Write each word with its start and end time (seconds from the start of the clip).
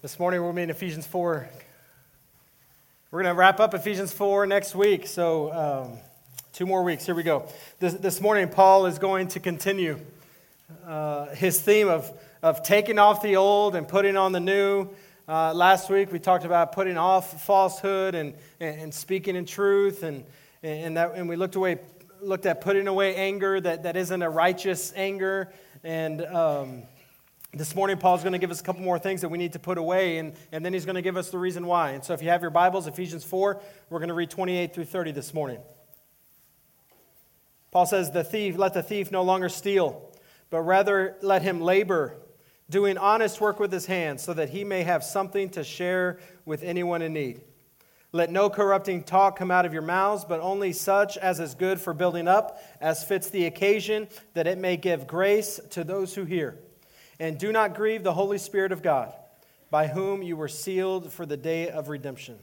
This 0.00 0.20
morning 0.20 0.40
we'll 0.40 0.52
be 0.52 0.62
in 0.62 0.70
Ephesians 0.70 1.08
4. 1.08 1.48
We're 3.10 3.22
going 3.24 3.34
to 3.34 3.36
wrap 3.36 3.58
up 3.58 3.74
Ephesians 3.74 4.12
4 4.12 4.46
next 4.46 4.76
week. 4.76 5.08
So, 5.08 5.52
um, 5.52 5.98
two 6.52 6.66
more 6.66 6.84
weeks. 6.84 7.04
Here 7.04 7.16
we 7.16 7.24
go. 7.24 7.48
This, 7.80 7.94
this 7.94 8.20
morning, 8.20 8.48
Paul 8.48 8.86
is 8.86 9.00
going 9.00 9.26
to 9.26 9.40
continue 9.40 9.98
uh, 10.86 11.34
his 11.34 11.60
theme 11.60 11.88
of, 11.88 12.12
of 12.44 12.62
taking 12.62 13.00
off 13.00 13.22
the 13.22 13.34
old 13.34 13.74
and 13.74 13.88
putting 13.88 14.16
on 14.16 14.30
the 14.30 14.38
new. 14.38 14.88
Uh, 15.26 15.52
last 15.52 15.90
week 15.90 16.12
we 16.12 16.20
talked 16.20 16.44
about 16.44 16.70
putting 16.70 16.96
off 16.96 17.44
falsehood 17.44 18.14
and, 18.14 18.34
and, 18.60 18.80
and 18.82 18.94
speaking 18.94 19.34
in 19.34 19.46
truth, 19.46 20.04
and, 20.04 20.24
and, 20.62 20.96
that, 20.96 21.16
and 21.16 21.28
we 21.28 21.34
looked, 21.34 21.56
away, 21.56 21.76
looked 22.20 22.46
at 22.46 22.60
putting 22.60 22.86
away 22.86 23.16
anger 23.16 23.60
that, 23.60 23.82
that 23.82 23.96
isn't 23.96 24.22
a 24.22 24.30
righteous 24.30 24.92
anger. 24.94 25.52
And. 25.82 26.24
Um, 26.24 26.82
this 27.58 27.74
morning, 27.74 27.96
Paul's 27.96 28.22
going 28.22 28.34
to 28.34 28.38
give 28.38 28.52
us 28.52 28.60
a 28.60 28.62
couple 28.62 28.82
more 28.82 29.00
things 29.00 29.22
that 29.22 29.30
we 29.30 29.36
need 29.36 29.52
to 29.54 29.58
put 29.58 29.78
away, 29.78 30.18
and, 30.18 30.32
and 30.52 30.64
then 30.64 30.72
he's 30.72 30.84
going 30.84 30.94
to 30.94 31.02
give 31.02 31.16
us 31.16 31.30
the 31.30 31.38
reason 31.38 31.66
why. 31.66 31.90
And 31.90 32.04
so, 32.04 32.14
if 32.14 32.22
you 32.22 32.28
have 32.28 32.40
your 32.40 32.52
Bibles, 32.52 32.86
Ephesians 32.86 33.24
4, 33.24 33.60
we're 33.90 33.98
going 33.98 34.10
to 34.10 34.14
read 34.14 34.30
28 34.30 34.72
through 34.72 34.84
30 34.84 35.10
this 35.10 35.34
morning. 35.34 35.58
Paul 37.72 37.84
says, 37.84 38.12
The 38.12 38.22
thief, 38.22 38.56
let 38.56 38.74
the 38.74 38.82
thief 38.82 39.10
no 39.10 39.22
longer 39.22 39.48
steal, 39.48 40.08
but 40.50 40.60
rather 40.60 41.16
let 41.20 41.42
him 41.42 41.60
labor, 41.60 42.16
doing 42.70 42.96
honest 42.96 43.40
work 43.40 43.58
with 43.58 43.72
his 43.72 43.86
hands, 43.86 44.22
so 44.22 44.32
that 44.34 44.50
he 44.50 44.62
may 44.62 44.84
have 44.84 45.02
something 45.02 45.50
to 45.50 45.64
share 45.64 46.20
with 46.44 46.62
anyone 46.62 47.02
in 47.02 47.12
need. 47.12 47.40
Let 48.12 48.30
no 48.30 48.48
corrupting 48.50 49.02
talk 49.02 49.36
come 49.36 49.50
out 49.50 49.66
of 49.66 49.72
your 49.72 49.82
mouths, 49.82 50.24
but 50.24 50.38
only 50.38 50.72
such 50.72 51.18
as 51.18 51.40
is 51.40 51.56
good 51.56 51.80
for 51.80 51.92
building 51.92 52.28
up, 52.28 52.62
as 52.80 53.02
fits 53.02 53.28
the 53.30 53.46
occasion, 53.46 54.06
that 54.34 54.46
it 54.46 54.58
may 54.58 54.76
give 54.76 55.08
grace 55.08 55.58
to 55.70 55.82
those 55.82 56.14
who 56.14 56.24
hear. 56.24 56.56
And 57.20 57.38
do 57.38 57.52
not 57.52 57.74
grieve 57.74 58.02
the 58.02 58.12
Holy 58.12 58.38
Spirit 58.38 58.72
of 58.72 58.82
God, 58.82 59.12
by 59.70 59.88
whom 59.88 60.22
you 60.22 60.36
were 60.36 60.48
sealed 60.48 61.12
for 61.12 61.26
the 61.26 61.36
day 61.36 61.68
of 61.68 61.88
redemption. 61.88 62.38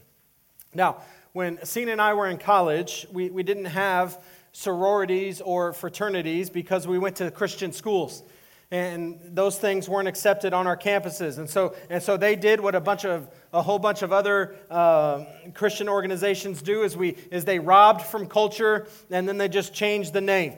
Now, 0.74 1.02
when 1.32 1.64
Cena 1.64 1.92
and 1.92 2.00
I 2.00 2.14
were 2.14 2.28
in 2.28 2.38
college, 2.38 3.06
we, 3.12 3.30
we 3.30 3.42
didn't 3.42 3.66
have 3.66 4.18
sororities 4.52 5.40
or 5.40 5.72
fraternities 5.72 6.50
because 6.50 6.86
we 6.86 6.98
went 6.98 7.16
to 7.16 7.30
Christian 7.30 7.72
schools. 7.72 8.22
And 8.70 9.20
those 9.22 9.58
things 9.58 9.88
weren't 9.88 10.08
accepted 10.08 10.52
on 10.52 10.66
our 10.66 10.76
campuses. 10.76 11.38
And 11.38 11.48
so, 11.48 11.76
and 11.88 12.02
so 12.02 12.16
they 12.16 12.34
did 12.34 12.60
what 12.60 12.74
a 12.74 12.80
bunch 12.80 13.04
of 13.04 13.28
a 13.52 13.62
whole 13.62 13.78
bunch 13.78 14.02
of 14.02 14.12
other 14.12 14.56
uh, 14.70 15.24
Christian 15.54 15.88
organizations 15.88 16.62
do 16.62 16.82
is, 16.82 16.96
we, 16.96 17.16
is 17.30 17.44
they 17.44 17.58
robbed 17.58 18.02
from 18.02 18.26
culture 18.26 18.86
and 19.10 19.28
then 19.28 19.38
they 19.38 19.48
just 19.48 19.72
changed 19.72 20.12
the 20.12 20.20
name. 20.20 20.54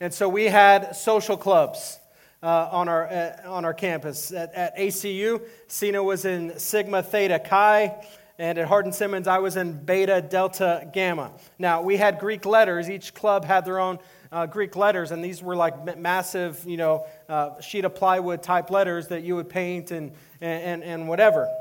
And 0.00 0.12
so 0.12 0.28
we 0.28 0.44
had 0.44 0.94
social 0.94 1.36
clubs 1.36 1.98
uh, 2.46 2.68
on, 2.70 2.88
our, 2.88 3.08
uh, 3.08 3.50
on 3.50 3.64
our 3.64 3.74
campus. 3.74 4.30
At, 4.30 4.54
at 4.54 4.76
ACU, 4.76 5.42
Cena 5.66 6.00
was 6.00 6.24
in 6.24 6.56
Sigma 6.60 7.02
Theta 7.02 7.40
Chi, 7.40 8.06
and 8.38 8.56
at 8.56 8.68
Hardin 8.68 8.92
Simmons, 8.92 9.26
I 9.26 9.38
was 9.38 9.56
in 9.56 9.72
Beta 9.84 10.22
Delta 10.22 10.88
Gamma. 10.92 11.32
Now, 11.58 11.82
we 11.82 11.96
had 11.96 12.20
Greek 12.20 12.46
letters. 12.46 12.88
Each 12.88 13.12
club 13.12 13.44
had 13.44 13.64
their 13.64 13.80
own 13.80 13.98
uh, 14.30 14.46
Greek 14.46 14.76
letters, 14.76 15.10
and 15.10 15.24
these 15.24 15.42
were 15.42 15.56
like 15.56 15.98
massive, 15.98 16.62
you 16.64 16.76
know, 16.76 17.06
uh, 17.28 17.60
sheet 17.60 17.84
of 17.84 17.96
plywood 17.96 18.44
type 18.44 18.70
letters 18.70 19.08
that 19.08 19.24
you 19.24 19.34
would 19.34 19.48
paint 19.48 19.90
and, 19.90 20.12
and, 20.40 20.84
and 20.84 21.08
whatever. 21.08 21.52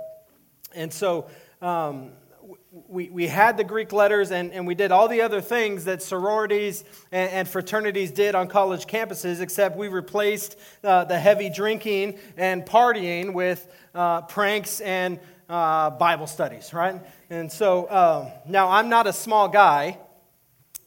And 0.75 0.93
so, 0.93 1.27
um, 1.63 2.11
we, 2.89 3.09
we 3.09 3.27
had 3.27 3.55
the 3.55 3.63
Greek 3.63 3.93
letters 3.93 4.31
and, 4.31 4.51
and 4.51 4.67
we 4.67 4.75
did 4.75 4.91
all 4.91 5.07
the 5.07 5.21
other 5.21 5.39
things 5.39 5.85
that 5.85 6.01
sororities 6.01 6.83
and, 7.09 7.31
and 7.31 7.47
fraternities 7.47 8.11
did 8.11 8.35
on 8.35 8.49
college 8.49 8.85
campuses, 8.85 9.39
except 9.39 9.77
we 9.77 9.87
replaced 9.87 10.57
uh, 10.83 11.05
the 11.05 11.17
heavy 11.17 11.49
drinking 11.49 12.19
and 12.35 12.65
partying 12.65 13.33
with 13.33 13.65
uh, 13.93 14.21
pranks 14.23 14.81
and 14.81 15.19
uh, 15.47 15.89
Bible 15.91 16.27
studies, 16.27 16.73
right? 16.73 16.99
And 17.29 17.49
so 17.49 17.89
um, 17.89 18.31
now 18.45 18.69
I'm 18.69 18.89
not 18.89 19.07
a 19.07 19.13
small 19.13 19.47
guy, 19.47 19.97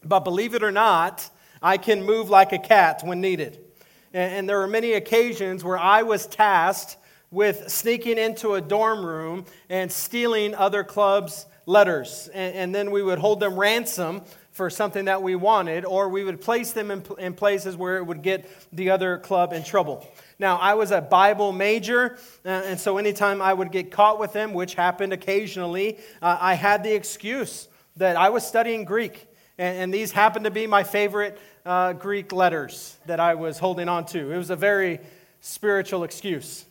but 0.03 0.19
believe 0.19 0.53
it 0.53 0.61
or 0.61 0.71
not, 0.71 1.27
I 1.61 1.77
can 1.77 2.03
move 2.03 2.29
like 2.29 2.53
a 2.53 2.59
cat 2.59 3.01
when 3.03 3.19
needed. 3.19 3.57
And, 4.13 4.33
and 4.33 4.49
there 4.49 4.59
were 4.59 4.67
many 4.67 4.93
occasions 4.93 5.63
where 5.63 5.79
I 5.79 6.03
was 6.03 6.27
tasked 6.27 6.97
with 7.31 7.69
sneaking 7.69 8.17
into 8.19 8.53
a 8.53 8.61
dorm 8.61 9.03
room 9.03 9.45
and 9.69 9.91
stealing 9.91 10.53
other 10.53 10.83
clubs' 10.83 11.47
letters, 11.69 12.29
and, 12.33 12.55
and, 12.55 12.75
then 12.75 12.89
we 12.89 13.03
would 13.03 13.19
hold 13.19 13.39
them 13.39 13.55
ransom 13.55 14.21
for 14.51 14.71
something 14.71 15.05
that 15.05 15.21
we 15.21 15.35
wanted, 15.35 15.85
or 15.85 16.09
we 16.09 16.23
would 16.23 16.41
place 16.41 16.71
them 16.71 16.89
in, 16.89 17.03
in 17.19 17.33
places 17.35 17.77
where 17.77 17.97
it 17.97 18.03
would 18.03 18.23
get 18.23 18.49
the 18.73 18.89
other 18.89 19.19
club 19.19 19.53
in 19.53 19.63
trouble. 19.63 20.05
Now, 20.39 20.57
I 20.57 20.73
was 20.73 20.89
a 20.89 20.99
Bible 20.99 21.51
major, 21.51 22.17
uh, 22.43 22.49
and 22.49 22.79
so 22.79 22.97
anytime 22.97 23.39
I 23.39 23.53
would 23.53 23.71
get 23.71 23.91
caught 23.91 24.19
with 24.19 24.33
them, 24.33 24.53
which 24.53 24.73
happened 24.73 25.13
occasionally, 25.13 25.99
uh, 26.23 26.37
I 26.41 26.55
had 26.55 26.83
the 26.83 26.93
excuse 26.93 27.67
that 27.97 28.15
I 28.15 28.29
was 28.29 28.45
studying 28.45 28.83
Greek, 28.83 29.27
and, 29.59 29.77
and 29.77 29.93
these 29.93 30.11
happened 30.11 30.45
to 30.45 30.51
be 30.51 30.65
my 30.65 30.83
favorite 30.83 31.39
uh, 31.67 31.93
Greek 31.93 32.33
letters 32.33 32.97
that 33.05 33.19
I 33.19 33.35
was 33.35 33.59
holding 33.59 33.87
on 33.87 34.07
to. 34.07 34.31
It 34.31 34.37
was 34.37 34.49
a 34.49 34.55
very 34.55 35.01
spiritual 35.39 36.03
excuse. 36.03 36.65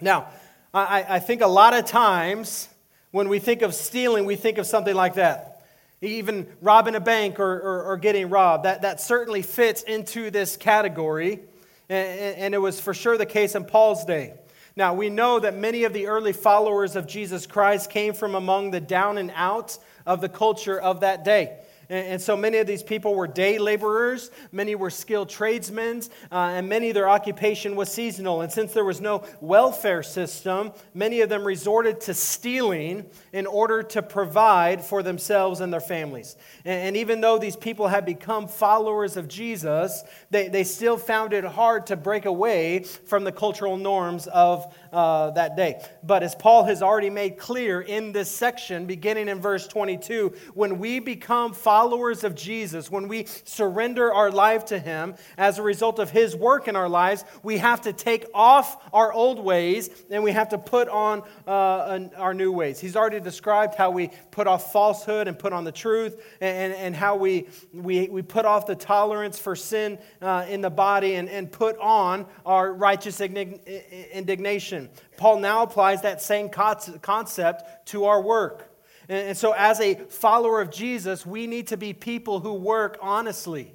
Now, 0.00 0.28
I, 0.72 1.04
I 1.08 1.18
think 1.18 1.42
a 1.42 1.48
lot 1.48 1.74
of 1.74 1.86
times 1.86 2.68
when 3.12 3.28
we 3.28 3.38
think 3.38 3.62
of 3.62 3.74
stealing, 3.74 4.24
we 4.24 4.36
think 4.36 4.58
of 4.58 4.66
something 4.66 4.94
like 4.94 5.14
that. 5.14 5.62
Even 6.00 6.48
robbing 6.60 6.96
a 6.96 7.00
bank 7.00 7.38
or, 7.38 7.60
or, 7.60 7.84
or 7.84 7.96
getting 7.96 8.28
robbed. 8.28 8.64
That, 8.64 8.82
that 8.82 9.00
certainly 9.00 9.42
fits 9.42 9.82
into 9.82 10.30
this 10.30 10.56
category. 10.56 11.40
And, 11.88 12.36
and 12.36 12.54
it 12.54 12.58
was 12.58 12.80
for 12.80 12.92
sure 12.92 13.16
the 13.16 13.26
case 13.26 13.54
in 13.54 13.64
Paul's 13.64 14.04
day. 14.04 14.34
Now, 14.74 14.94
we 14.94 15.10
know 15.10 15.38
that 15.38 15.54
many 15.54 15.84
of 15.84 15.92
the 15.92 16.06
early 16.06 16.32
followers 16.32 16.96
of 16.96 17.06
Jesus 17.06 17.46
Christ 17.46 17.90
came 17.90 18.14
from 18.14 18.34
among 18.34 18.70
the 18.70 18.80
down 18.80 19.18
and 19.18 19.30
out 19.36 19.78
of 20.06 20.20
the 20.20 20.30
culture 20.30 20.80
of 20.80 21.00
that 21.00 21.24
day. 21.24 21.58
And, 21.88 22.22
so 22.22 22.36
many 22.36 22.58
of 22.58 22.66
these 22.66 22.82
people 22.82 23.14
were 23.14 23.26
day 23.26 23.58
laborers, 23.58 24.30
many 24.50 24.74
were 24.74 24.90
skilled 24.90 25.28
tradesmen, 25.28 26.02
uh, 26.30 26.36
and 26.54 26.68
many 26.68 26.92
their 26.92 27.08
occupation 27.08 27.76
was 27.76 27.90
seasonal. 27.90 28.40
And 28.42 28.52
since 28.52 28.72
there 28.72 28.84
was 28.84 29.00
no 29.00 29.24
welfare 29.40 30.02
system, 30.02 30.72
many 30.94 31.20
of 31.20 31.28
them 31.28 31.44
resorted 31.44 32.00
to 32.02 32.14
stealing 32.14 33.06
in 33.32 33.46
order 33.46 33.82
to 33.82 34.02
provide 34.02 34.82
for 34.82 35.02
themselves 35.02 35.60
and 35.60 35.72
their 35.72 35.80
families. 35.80 36.36
And, 36.64 36.88
and 36.88 36.96
even 36.96 37.20
though 37.20 37.38
these 37.38 37.56
people 37.56 37.88
had 37.88 38.06
become 38.06 38.48
followers 38.48 39.16
of 39.16 39.28
Jesus, 39.28 40.02
they, 40.30 40.48
they 40.48 40.64
still 40.64 40.96
found 40.96 41.32
it 41.32 41.44
hard 41.44 41.86
to 41.88 41.96
break 41.96 42.24
away 42.24 42.84
from 42.84 43.24
the 43.24 43.32
cultural 43.32 43.76
norms 43.76 44.26
of 44.28 44.74
uh, 44.92 45.30
that 45.30 45.56
day. 45.56 45.82
But 46.02 46.22
as 46.22 46.34
Paul 46.34 46.64
has 46.64 46.82
already 46.82 47.10
made 47.10 47.38
clear 47.38 47.80
in 47.80 48.12
this 48.12 48.30
section, 48.30 48.86
beginning 48.86 49.28
in 49.28 49.40
verse 49.40 49.66
22, 49.66 50.34
when 50.54 50.78
we 50.78 50.98
become 50.98 51.54
followers 51.54 52.24
of 52.24 52.34
Jesus, 52.34 52.90
when 52.90 53.08
we 53.08 53.26
surrender 53.44 54.12
our 54.12 54.30
life 54.30 54.66
to 54.66 54.78
Him 54.78 55.14
as 55.38 55.58
a 55.58 55.62
result 55.62 55.98
of 55.98 56.10
His 56.10 56.36
work 56.36 56.68
in 56.68 56.76
our 56.76 56.88
lives, 56.88 57.24
we 57.42 57.58
have 57.58 57.80
to 57.82 57.92
take 57.92 58.26
off 58.34 58.82
our 58.92 59.12
old 59.12 59.38
ways 59.38 59.88
and 60.10 60.22
we 60.22 60.32
have 60.32 60.50
to 60.50 60.58
put 60.58 60.88
on 60.88 61.22
uh, 61.46 62.08
our 62.16 62.34
new 62.34 62.52
ways. 62.52 62.78
He's 62.78 62.96
already 62.96 63.20
described 63.20 63.74
how 63.74 63.90
we 63.90 64.10
put 64.30 64.46
off 64.46 64.72
falsehood 64.72 65.28
and 65.28 65.38
put 65.38 65.52
on 65.52 65.64
the 65.64 65.72
truth, 65.72 66.22
and, 66.40 66.72
and 66.74 66.94
how 66.94 67.16
we, 67.16 67.48
we, 67.72 68.08
we 68.08 68.22
put 68.22 68.44
off 68.44 68.66
the 68.66 68.74
tolerance 68.74 69.38
for 69.38 69.56
sin 69.56 69.98
uh, 70.20 70.44
in 70.48 70.60
the 70.60 70.70
body 70.70 71.14
and, 71.14 71.28
and 71.28 71.50
put 71.50 71.78
on 71.78 72.26
our 72.44 72.72
righteous 72.72 73.20
indignation. 73.20 74.81
Paul 75.16 75.38
now 75.38 75.62
applies 75.62 76.02
that 76.02 76.22
same 76.22 76.48
concept 76.48 77.86
to 77.88 78.04
our 78.04 78.20
work. 78.20 78.68
And 79.08 79.36
so, 79.36 79.52
as 79.52 79.80
a 79.80 79.94
follower 79.94 80.60
of 80.60 80.70
Jesus, 80.70 81.26
we 81.26 81.46
need 81.46 81.68
to 81.68 81.76
be 81.76 81.92
people 81.92 82.40
who 82.40 82.54
work 82.54 82.98
honestly. 83.02 83.74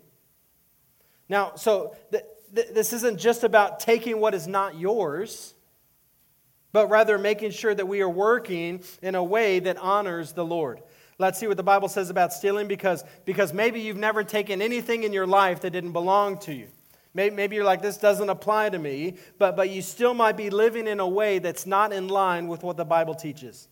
Now, 1.30 1.56
so 1.56 1.96
th- 2.12 2.24
th- 2.56 2.70
this 2.70 2.94
isn't 2.94 3.20
just 3.20 3.44
about 3.44 3.80
taking 3.80 4.20
what 4.20 4.34
is 4.34 4.48
not 4.48 4.80
yours, 4.80 5.54
but 6.72 6.90
rather 6.90 7.18
making 7.18 7.52
sure 7.52 7.76
that 7.76 7.88
we 7.88 8.02
are 8.02 8.10
working 8.10 8.84
in 9.02 9.16
a 9.16 9.24
way 9.24 9.60
that 9.60 9.78
honors 9.78 10.32
the 10.32 10.46
Lord. 10.46 10.82
Let's 11.20 11.40
see 11.40 11.48
what 11.48 11.58
the 11.58 11.64
Bible 11.64 11.90
says 11.90 12.10
about 12.10 12.32
stealing 12.32 12.68
because, 12.68 13.04
because 13.26 13.52
maybe 13.52 13.82
you've 13.82 13.98
never 13.98 14.24
taken 14.24 14.62
anything 14.62 15.04
in 15.04 15.12
your 15.12 15.28
life 15.28 15.62
that 15.62 15.72
didn't 15.72 15.94
belong 15.94 16.38
to 16.40 16.54
you. 16.54 16.68
Maybe 17.18 17.56
you're 17.56 17.66
like, 17.66 17.82
this 17.82 17.98
doesn't 17.98 18.30
apply 18.30 18.70
to 18.70 18.78
me, 18.78 19.16
but, 19.40 19.56
but 19.56 19.72
you 19.72 19.82
still 19.82 20.14
might 20.14 20.38
be 20.38 20.52
living 20.52 20.86
in 20.86 21.00
a 21.00 21.08
way 21.08 21.40
that's 21.40 21.66
not 21.66 21.92
in 21.92 22.10
line 22.10 22.48
with 22.48 22.62
what 22.62 22.78
the 22.78 22.86
Bible 22.86 23.16
teaches. 23.16 23.68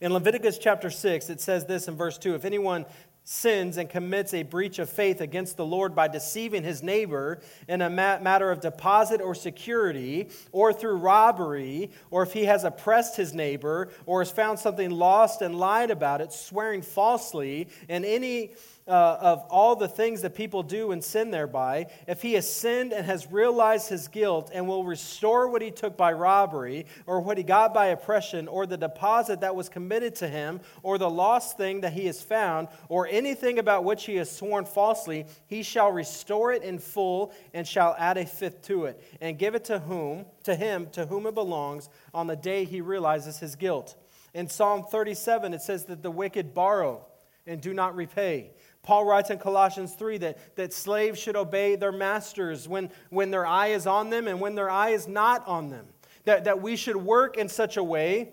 In 0.00 0.12
Leviticus 0.12 0.58
chapter 0.58 0.88
6, 0.88 1.30
it 1.30 1.40
says 1.40 1.66
this 1.66 1.88
in 1.88 1.96
verse 1.96 2.16
2 2.16 2.36
If 2.36 2.44
anyone 2.44 2.86
sins 3.24 3.76
and 3.76 3.90
commits 3.90 4.34
a 4.34 4.44
breach 4.44 4.78
of 4.78 4.88
faith 4.88 5.20
against 5.20 5.56
the 5.56 5.66
Lord 5.66 5.96
by 5.96 6.06
deceiving 6.06 6.62
his 6.62 6.80
neighbor 6.80 7.40
in 7.66 7.80
a 7.82 7.90
matter 7.90 8.52
of 8.52 8.60
deposit 8.60 9.20
or 9.20 9.34
security, 9.34 10.28
or 10.52 10.72
through 10.72 10.96
robbery, 10.96 11.90
or 12.10 12.22
if 12.22 12.32
he 12.34 12.44
has 12.44 12.62
oppressed 12.62 13.16
his 13.16 13.34
neighbor, 13.34 13.88
or 14.06 14.20
has 14.20 14.30
found 14.30 14.60
something 14.60 14.90
lost 14.90 15.42
and 15.42 15.58
lied 15.58 15.90
about 15.90 16.20
it, 16.20 16.32
swearing 16.32 16.82
falsely, 16.82 17.68
and 17.88 18.04
any 18.04 18.52
uh, 18.86 19.16
of 19.20 19.44
all 19.48 19.76
the 19.76 19.88
things 19.88 20.22
that 20.22 20.34
people 20.34 20.62
do 20.62 20.92
and 20.92 21.02
sin 21.02 21.30
thereby, 21.30 21.86
if 22.06 22.20
he 22.20 22.34
has 22.34 22.50
sinned 22.50 22.92
and 22.92 23.06
has 23.06 23.30
realized 23.30 23.88
his 23.88 24.08
guilt 24.08 24.50
and 24.52 24.68
will 24.68 24.84
restore 24.84 25.48
what 25.48 25.62
he 25.62 25.70
took 25.70 25.96
by 25.96 26.12
robbery, 26.12 26.86
or 27.06 27.20
what 27.20 27.38
he 27.38 27.44
got 27.44 27.72
by 27.72 27.86
oppression, 27.86 28.46
or 28.46 28.66
the 28.66 28.76
deposit 28.76 29.40
that 29.40 29.56
was 29.56 29.68
committed 29.68 30.14
to 30.14 30.28
him, 30.28 30.60
or 30.82 30.98
the 30.98 31.08
lost 31.08 31.56
thing 31.56 31.80
that 31.80 31.94
he 31.94 32.06
has 32.06 32.20
found, 32.20 32.68
or 32.88 33.08
anything 33.08 33.58
about 33.58 33.84
which 33.84 34.04
he 34.04 34.16
has 34.16 34.30
sworn 34.30 34.64
falsely, 34.66 35.26
he 35.46 35.62
shall 35.62 35.90
restore 35.90 36.52
it 36.52 36.62
in 36.62 36.78
full 36.78 37.32
and 37.54 37.66
shall 37.66 37.96
add 37.98 38.18
a 38.18 38.26
fifth 38.26 38.62
to 38.62 38.84
it, 38.84 39.02
and 39.20 39.38
give 39.38 39.54
it 39.54 39.64
to 39.64 39.78
whom, 39.78 40.26
to 40.42 40.54
him, 40.54 40.88
to 40.90 41.06
whom 41.06 41.26
it 41.26 41.34
belongs, 41.34 41.88
on 42.12 42.26
the 42.26 42.36
day 42.36 42.64
he 42.64 42.82
realizes 42.82 43.38
his 43.38 43.56
guilt. 43.56 43.96
In 44.34 44.48
Psalm 44.48 44.84
37, 44.84 45.54
it 45.54 45.62
says 45.62 45.84
that 45.84 46.02
the 46.02 46.10
wicked 46.10 46.52
borrow 46.52 47.06
and 47.46 47.60
do 47.60 47.74
not 47.74 47.94
repay. 47.94 48.50
Paul 48.84 49.06
writes 49.06 49.30
in 49.30 49.38
Colossians 49.38 49.94
3 49.94 50.18
that, 50.18 50.56
that 50.56 50.72
slaves 50.72 51.18
should 51.18 51.36
obey 51.36 51.74
their 51.74 51.90
masters 51.90 52.68
when, 52.68 52.90
when 53.10 53.30
their 53.30 53.46
eye 53.46 53.68
is 53.68 53.86
on 53.86 54.10
them 54.10 54.28
and 54.28 54.40
when 54.40 54.54
their 54.54 54.70
eye 54.70 54.90
is 54.90 55.08
not 55.08 55.46
on 55.48 55.70
them. 55.70 55.86
That, 56.24 56.44
that 56.44 56.62
we 56.62 56.76
should 56.76 56.96
work 56.96 57.36
in 57.36 57.48
such 57.48 57.76
a 57.76 57.82
way 57.82 58.32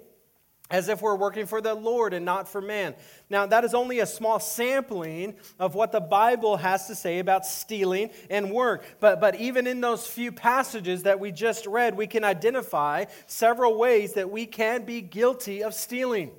as 0.70 0.88
if 0.88 1.02
we're 1.02 1.16
working 1.16 1.46
for 1.46 1.62
the 1.62 1.74
Lord 1.74 2.14
and 2.14 2.26
not 2.26 2.48
for 2.48 2.62
man. 2.62 2.96
Now, 3.30 3.46
that 3.46 3.64
is 3.64 3.74
only 3.74 4.00
a 4.00 4.06
small 4.06 4.40
sampling 4.40 5.36
of 5.60 5.76
what 5.76 5.92
the 5.92 6.00
Bible 6.00 6.58
has 6.58 6.88
to 6.88 6.96
say 6.96 7.20
about 7.20 7.46
stealing 7.46 8.12
and 8.30 8.52
work. 8.52 8.84
But, 9.00 9.20
but 9.20 9.36
even 9.36 9.68
in 9.68 9.82
those 9.82 10.08
few 10.08 10.32
passages 10.32 11.04
that 11.04 11.20
we 11.20 11.32
just 11.32 11.66
read, 11.66 11.96
we 11.96 12.08
can 12.08 12.24
identify 12.24 13.06
several 13.28 13.78
ways 13.78 14.14
that 14.14 14.30
we 14.30 14.46
can 14.46 14.86
be 14.86 15.02
guilty 15.02 15.64
of 15.64 15.74
stealing. 15.74 16.32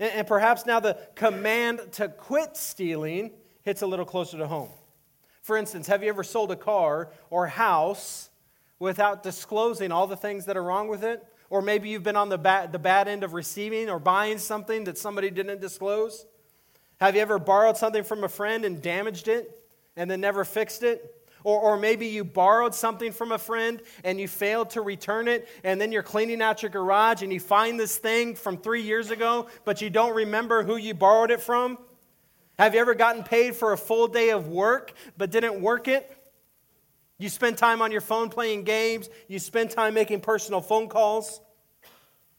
And, 0.00 0.12
and 0.12 0.26
perhaps 0.26 0.66
now 0.66 0.80
the 0.80 0.98
command 1.14 1.80
to 1.92 2.08
quit 2.08 2.56
stealing 2.56 3.30
hits 3.62 3.82
a 3.82 3.86
little 3.86 4.06
closer 4.06 4.38
to 4.38 4.48
home. 4.48 4.70
For 5.42 5.56
instance, 5.56 5.86
have 5.86 6.02
you 6.02 6.08
ever 6.08 6.24
sold 6.24 6.50
a 6.50 6.56
car 6.56 7.10
or 7.28 7.46
house 7.46 8.30
without 8.78 9.22
disclosing 9.22 9.92
all 9.92 10.06
the 10.06 10.16
things 10.16 10.46
that 10.46 10.56
are 10.56 10.62
wrong 10.62 10.88
with 10.88 11.04
it? 11.04 11.24
Or 11.50 11.62
maybe 11.62 11.88
you've 11.88 12.02
been 12.02 12.16
on 12.16 12.28
the 12.28 12.38
bad, 12.38 12.72
the 12.72 12.78
bad 12.78 13.08
end 13.08 13.24
of 13.24 13.34
receiving 13.34 13.90
or 13.90 13.98
buying 13.98 14.38
something 14.38 14.84
that 14.84 14.96
somebody 14.96 15.30
didn't 15.30 15.60
disclose? 15.60 16.26
Have 17.00 17.14
you 17.14 17.22
ever 17.22 17.38
borrowed 17.38 17.76
something 17.76 18.04
from 18.04 18.24
a 18.24 18.28
friend 18.28 18.64
and 18.64 18.80
damaged 18.80 19.28
it 19.28 19.64
and 19.96 20.10
then 20.10 20.20
never 20.20 20.44
fixed 20.44 20.82
it? 20.82 21.14
Or, 21.44 21.60
or 21.60 21.76
maybe 21.76 22.06
you 22.06 22.24
borrowed 22.24 22.74
something 22.74 23.12
from 23.12 23.32
a 23.32 23.38
friend 23.38 23.80
and 24.04 24.20
you 24.20 24.28
failed 24.28 24.70
to 24.70 24.80
return 24.80 25.28
it, 25.28 25.48
and 25.64 25.80
then 25.80 25.92
you're 25.92 26.02
cleaning 26.02 26.42
out 26.42 26.62
your 26.62 26.70
garage 26.70 27.22
and 27.22 27.32
you 27.32 27.40
find 27.40 27.78
this 27.78 27.96
thing 27.98 28.34
from 28.34 28.56
three 28.56 28.82
years 28.82 29.10
ago, 29.10 29.48
but 29.64 29.80
you 29.80 29.90
don't 29.90 30.14
remember 30.14 30.62
who 30.62 30.76
you 30.76 30.94
borrowed 30.94 31.30
it 31.30 31.40
from? 31.40 31.78
Have 32.58 32.74
you 32.74 32.80
ever 32.80 32.94
gotten 32.94 33.22
paid 33.22 33.56
for 33.56 33.72
a 33.72 33.78
full 33.78 34.06
day 34.06 34.30
of 34.30 34.48
work 34.48 34.92
but 35.16 35.30
didn't 35.30 35.60
work 35.62 35.88
it? 35.88 36.14
You 37.16 37.28
spend 37.28 37.58
time 37.58 37.82
on 37.82 37.92
your 37.92 38.00
phone 38.00 38.28
playing 38.28 38.64
games, 38.64 39.08
you 39.28 39.38
spend 39.38 39.70
time 39.70 39.94
making 39.94 40.20
personal 40.20 40.60
phone 40.60 40.88
calls. 40.88 41.40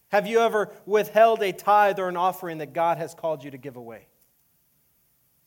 Have 0.10 0.28
you 0.28 0.40
ever 0.40 0.72
withheld 0.86 1.42
a 1.42 1.54
tithe 1.54 2.00
or 2.00 2.10
an 2.10 2.18
offering 2.18 2.58
that 2.58 2.74
God 2.74 2.98
has 2.98 3.14
called 3.14 3.44
you 3.44 3.52
to 3.52 3.58
give 3.58 3.78
away? 3.78 4.08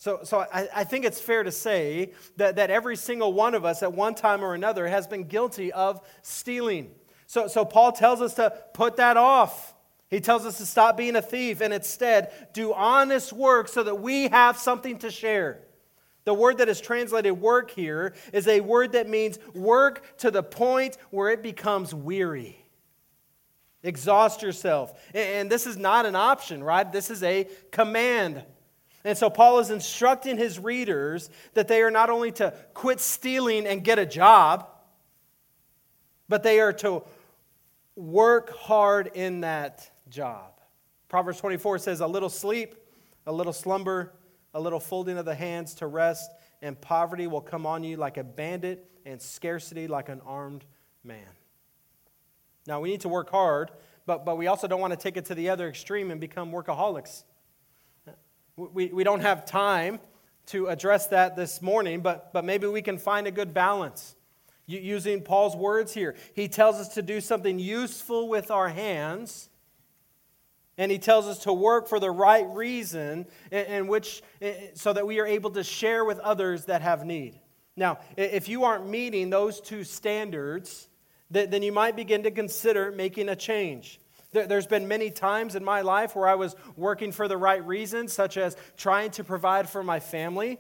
So, 0.05 0.21
so 0.23 0.41
I, 0.41 0.69
I, 0.77 0.85
think 0.85 1.07
it's 1.07 1.19
fair 1.19 1.43
to 1.43 1.51
say 1.51 2.13
that, 2.37 2.57
that 2.57 2.69
every 2.69 2.95
single 2.95 3.33
one 3.33 3.55
of 3.55 3.65
us 3.65 3.83
at 3.83 3.95
one 3.95 4.15
time 4.15 4.45
or 4.45 4.53
another 4.53 4.87
has 4.87 5.07
been 5.07 5.25
guilty 5.25 5.73
of 5.73 5.99
stealing. 6.21 6.91
So, 7.27 7.47
so 7.47 7.65
Paul 7.65 7.93
tells 7.93 8.21
us 8.21 8.35
to 8.35 8.53
put 8.75 8.97
that 8.97 9.17
off. 9.17 9.75
He 10.11 10.21
tells 10.21 10.45
us 10.45 10.59
to 10.59 10.67
stop 10.67 10.99
being 10.99 11.17
a 11.17 11.23
thief 11.23 11.63
and 11.63 11.73
instead 11.73 12.35
do 12.53 12.75
honest 12.75 13.33
work 13.33 13.67
so 13.67 13.83
that 13.83 13.95
we 13.95 14.29
have 14.29 14.59
something 14.59 14.99
to 14.99 15.11
share. 15.11 15.61
The 16.25 16.35
word 16.35 16.59
that 16.59 16.69
is 16.69 16.83
translated 16.83 17.41
work 17.41 17.71
here 17.71 18.13
is 18.31 18.47
a 18.47 18.61
word 18.61 18.93
that 18.93 19.09
means 19.09 19.39
work 19.55 20.19
to 20.19 20.31
the 20.31 20.43
point 20.43 20.99
where 21.13 21.31
it 21.31 21.43
becomes 21.43 21.95
weary. 21.95 22.63
Exhaust 23.83 24.43
yourself. 24.43 24.93
And 25.15 25.51
this 25.51 25.67
is 25.67 25.79
not 25.79 26.05
an 26.05 26.15
option, 26.15 26.63
right? 26.63 26.93
This 26.93 27.09
is 27.09 27.23
a 27.23 27.49
command. 27.71 28.45
And 29.05 29.19
so 29.19 29.29
Paul 29.29 29.59
is 29.59 29.71
instructing 29.71 30.39
his 30.39 30.59
readers 30.59 31.29
that 31.53 31.69
they 31.69 31.83
are 31.83 31.91
not 31.91 32.09
only 32.09 32.33
to 32.33 32.55
quit 32.73 33.01
stealing 33.01 33.67
and 33.67 33.85
get 33.85 33.99
a 33.99 34.07
job, 34.07 34.67
but 36.29 36.43
they 36.43 36.59
are 36.61 36.73
to 36.73 37.03
work 37.97 38.51
hard 38.57 39.11
in 39.15 39.43
that 39.43 39.91
job. 40.09 40.53
Proverbs 41.09 41.39
24 41.41 41.79
says, 41.79 42.01
A 42.01 42.07
little 42.07 42.31
sleep, 42.31 42.75
a 43.27 43.33
little 43.33 43.53
slumber, 43.53 44.15
a 44.55 44.61
little 44.61 44.81
folding 44.81 45.19
of 45.19 45.27
the 45.27 45.35
hands 45.35 45.75
to 45.75 45.87
rest, 45.87 46.31
and 46.63 46.81
poverty 46.81 47.27
will 47.27 47.43
come 47.43 47.67
on 47.67 47.85
you 47.85 47.97
like 47.97 48.17
a 48.17 48.25
bandit, 48.25 48.91
and 49.05 49.21
scarcity 49.21 49.87
like 49.87 50.09
an 50.09 50.23
armed 50.25 50.65
man. 51.03 51.29
Now, 52.67 52.81
we 52.81 52.89
need 52.89 53.03
to 53.03 53.09
work 53.09 53.31
hard, 53.31 53.71
but, 54.07 54.25
but 54.25 54.39
we 54.39 54.47
also 54.47 54.67
don't 54.67 54.81
want 54.81 54.93
to 54.93 54.99
take 54.99 55.19
it 55.19 55.27
to 55.27 55.35
the 55.35 55.51
other 55.51 55.69
extreme 55.69 56.11
and 56.11 56.19
become 56.19 56.51
workaholics. 56.51 57.25
We, 58.57 58.87
we 58.87 59.03
don't 59.03 59.21
have 59.21 59.45
time 59.45 59.99
to 60.47 60.69
address 60.69 61.09
that 61.09 61.37
this 61.37 61.61
morning, 61.61 62.01
but, 62.01 62.33
but 62.33 62.45
maybe 62.45 62.67
we 62.67 62.83
can 62.83 62.99
find 62.99 63.27
a 63.27 63.31
good 63.31 63.53
balance. 63.53 64.15
Using 64.67 65.21
Paul's 65.23 65.57
words 65.57 65.93
here, 65.93 66.15
he 66.35 66.49
tells 66.49 66.77
us 66.77 66.95
to 66.95 67.03
do 67.03 67.21
something 67.21 67.59
useful 67.59 68.29
with 68.29 68.51
our 68.51 68.69
hands, 68.69 69.51
and 70.79 70.91
he 70.91 70.99
tells 70.99 71.27
us 71.27 71.41
to 71.41 71.53
work 71.53 71.89
for 71.89 72.01
the 72.01 72.11
right 72.11 72.47
reason, 72.49 73.27
in, 73.51 73.65
in 73.67 73.87
which, 73.89 74.23
so 74.75 74.93
that 74.93 75.07
we 75.07 75.21
are 75.21 75.27
able 75.27 75.51
to 75.51 75.65
share 75.65 76.05
with 76.05 76.19
others 76.21 76.67
that 76.67 76.81
have 76.81 77.05
need. 77.05 77.39
Now, 77.77 77.99
if 78.17 78.49
you 78.49 78.65
aren't 78.65 78.89
meeting 78.89 79.31
those 79.31 79.61
two 79.61 79.85
standards, 79.85 80.89
then 81.31 81.63
you 81.63 81.73
might 81.73 81.97
begin 81.97 82.23
to 82.23 82.31
consider 82.31 82.93
making 82.93 83.29
a 83.29 83.37
change. 83.37 84.01
There's 84.35 84.67
been 84.67 84.89
many 84.89 85.11
times 85.11 85.55
in 85.55 85.65
my 85.65 85.81
life 85.81 86.15
where 86.15 86.29
I 86.29 86.35
was 86.35 86.57
working 86.77 87.13
for 87.13 87.29
the 87.29 87.37
right 87.37 87.65
reasons, 87.65 88.13
such 88.13 88.37
as 88.37 88.57
trying 88.77 89.13
to 89.13 89.25
provide 89.25 89.69
for 89.69 89.83
my 89.83 90.01
family, 90.01 90.59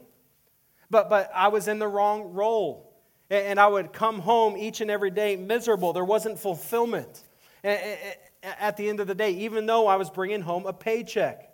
but, 0.90 1.10
but 1.10 1.30
I 1.34 1.48
was 1.48 1.68
in 1.68 1.78
the 1.78 1.88
wrong 1.88 2.32
role. 2.32 2.92
And 3.30 3.58
I 3.58 3.66
would 3.66 3.92
come 3.92 4.20
home 4.20 4.56
each 4.56 4.80
and 4.80 4.90
every 4.90 5.10
day 5.10 5.34
miserable. 5.34 5.92
There 5.92 6.04
wasn't 6.04 6.38
fulfillment 6.38 7.24
at 7.64 8.76
the 8.76 8.88
end 8.88 9.00
of 9.00 9.06
the 9.06 9.14
day, 9.14 9.30
even 9.30 9.66
though 9.66 9.86
I 9.86 9.96
was 9.96 10.10
bringing 10.10 10.42
home 10.42 10.66
a 10.66 10.72
paycheck. 10.72 11.50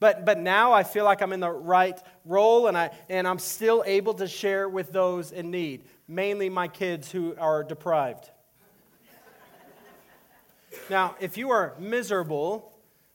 But, 0.00 0.24
but 0.24 0.38
now 0.38 0.72
I 0.72 0.82
feel 0.82 1.04
like 1.04 1.20
I'm 1.20 1.32
in 1.32 1.40
the 1.40 1.50
right 1.50 2.00
role 2.24 2.68
and, 2.68 2.78
I, 2.78 2.90
and 3.08 3.26
I'm 3.26 3.38
still 3.38 3.82
able 3.86 4.14
to 4.14 4.28
share 4.28 4.68
with 4.68 4.92
those 4.92 5.32
in 5.32 5.50
need, 5.50 5.84
mainly 6.06 6.48
my 6.48 6.68
kids 6.68 7.10
who 7.10 7.34
are 7.38 7.64
deprived. 7.64 8.30
Now, 10.90 11.16
if 11.20 11.36
you 11.36 11.50
are 11.50 11.74
miserable 11.78 12.72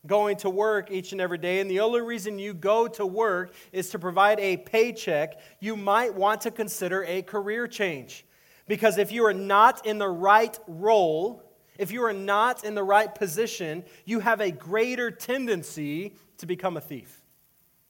going 0.08 0.38
to 0.38 0.50
work 0.50 0.92
each 0.92 1.12
and 1.12 1.20
every 1.20 1.38
day, 1.38 1.60
and 1.60 1.70
the 1.70 1.82
only 1.82 2.02
reason 2.02 2.40
you 2.40 2.54
go 2.54 2.88
to 2.88 3.06
work 3.06 3.54
is 3.72 3.90
to 3.90 4.00
provide 4.00 4.40
a 4.40 4.58
paycheck, 4.58 5.40
you 5.60 5.76
might 5.76 6.14
want 6.14 6.42
to 6.42 6.52
consider 6.52 7.04
a 7.06 7.22
career 7.22 7.68
change. 7.68 8.26
Because 8.68 8.98
if 8.98 9.12
you 9.12 9.26
are 9.26 9.34
not 9.34 9.86
in 9.86 9.98
the 9.98 10.08
right 10.08 10.58
role, 10.68 11.44
if 11.78 11.92
you 11.92 12.04
are 12.04 12.14
not 12.14 12.64
in 12.64 12.76
the 12.76 12.84
right 12.84 13.14
position, 13.14 13.84
you 14.06 14.20
have 14.20 14.42
a 14.42 14.52
greater 14.52 15.12
tendency 15.12 16.14
to 16.38 16.46
become 16.46 16.78
a 16.78 16.82
thief 16.82 17.22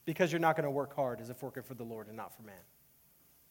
because 0.06 0.32
you're 0.32 0.40
not 0.40 0.56
going 0.56 0.64
to 0.64 0.72
work 0.72 0.96
hard 0.96 1.22
as 1.22 1.30
if 1.30 1.44
working 1.44 1.64
for 1.64 1.76
the 1.76 1.84
Lord 1.84 2.08
and 2.08 2.18
not 2.18 2.36
for 2.36 2.44
man. 2.44 2.56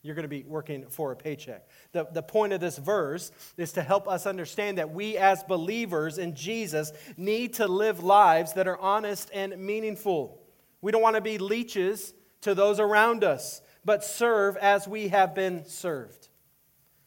You're 0.03 0.15
going 0.15 0.25
to 0.25 0.29
be 0.29 0.45
working 0.45 0.87
for 0.89 1.13
a 1.13 1.17
paycheck. 1.17 1.69
The, 1.93 2.07
the 2.13 2.23
point 2.23 2.53
of 2.53 2.61
this 2.61 2.79
verse 2.79 3.33
is 3.57 3.73
to 3.73 3.83
help 3.83 4.07
us 4.07 4.27
understand 4.27 4.79
that 4.79 4.91
we, 4.91 5.17
as 5.17 5.43
believers 5.43 6.19
in 6.19 6.35
Jesus, 6.35 6.93
need 7.17 7.55
to 7.55 7.67
live 7.67 8.03
lives 8.03 8.53
that 8.53 8.69
are 8.69 8.79
honest 8.79 9.31
and 9.35 9.59
meaningful. 9.59 10.41
We 10.81 10.93
don't 10.93 11.03
want 11.03 11.17
to 11.17 11.21
be 11.21 11.39
leeches 11.39 12.15
to 12.43 12.55
those 12.55 12.79
around 12.79 13.25
us, 13.25 13.61
but 13.85 14.05
serve 14.05 14.57
as 14.57 14.87
we 14.87 15.09
have 15.09 15.35
been 15.35 15.65
served. 15.65 16.29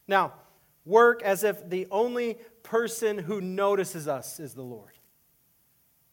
Now, 0.07 0.33
work 0.85 1.23
as 1.23 1.45
if 1.45 1.69
the 1.69 1.87
only 1.91 2.37
person 2.63 3.17
who 3.17 3.39
notices 3.39 4.07
us 4.07 4.39
is 4.39 4.53
the 4.53 4.63
Lord. 4.63 4.91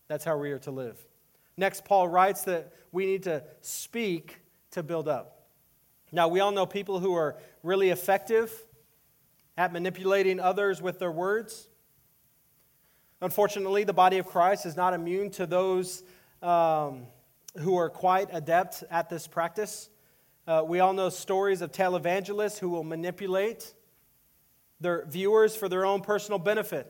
That's 0.06 0.24
how 0.24 0.38
we 0.38 0.52
are 0.52 0.58
to 0.60 0.70
live. 0.70 1.04
Next, 1.56 1.84
Paul 1.84 2.06
writes 2.08 2.42
that 2.44 2.72
we 2.92 3.04
need 3.04 3.24
to 3.24 3.42
speak 3.60 4.38
to 4.70 4.82
build 4.84 5.08
up. 5.08 5.37
Now, 6.10 6.28
we 6.28 6.40
all 6.40 6.52
know 6.52 6.66
people 6.66 7.00
who 7.00 7.14
are 7.14 7.36
really 7.62 7.90
effective 7.90 8.52
at 9.56 9.72
manipulating 9.72 10.40
others 10.40 10.80
with 10.80 10.98
their 10.98 11.10
words. 11.10 11.68
Unfortunately, 13.20 13.84
the 13.84 13.92
body 13.92 14.18
of 14.18 14.26
Christ 14.26 14.64
is 14.64 14.76
not 14.76 14.94
immune 14.94 15.30
to 15.32 15.46
those 15.46 16.04
um, 16.42 17.06
who 17.58 17.76
are 17.76 17.90
quite 17.90 18.28
adept 18.32 18.84
at 18.90 19.10
this 19.10 19.26
practice. 19.26 19.90
Uh, 20.46 20.62
we 20.64 20.80
all 20.80 20.92
know 20.92 21.08
stories 21.08 21.60
of 21.60 21.72
televangelists 21.72 22.58
who 22.58 22.70
will 22.70 22.84
manipulate 22.84 23.74
their 24.80 25.04
viewers 25.06 25.56
for 25.56 25.68
their 25.68 25.84
own 25.84 26.00
personal 26.00 26.38
benefit. 26.38 26.86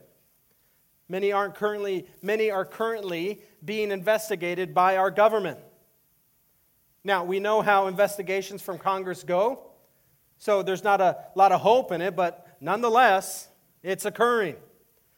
Many, 1.09 1.31
aren't 1.31 1.55
currently, 1.55 2.05
many 2.21 2.51
are 2.51 2.65
currently 2.65 3.41
being 3.65 3.89
investigated 3.91 4.75
by 4.75 4.97
our 4.97 5.09
government. 5.09 5.59
Now, 7.09 7.23
we 7.23 7.39
know 7.39 7.63
how 7.63 7.87
investigations 7.87 8.61
from 8.61 8.77
Congress 8.77 9.23
go, 9.23 9.71
so 10.37 10.61
there's 10.61 10.83
not 10.83 11.01
a 11.01 11.17
lot 11.33 11.51
of 11.51 11.59
hope 11.59 11.91
in 11.91 12.01
it, 12.01 12.15
but 12.15 12.45
nonetheless, 12.61 13.47
it's 13.81 14.05
occurring. 14.05 14.57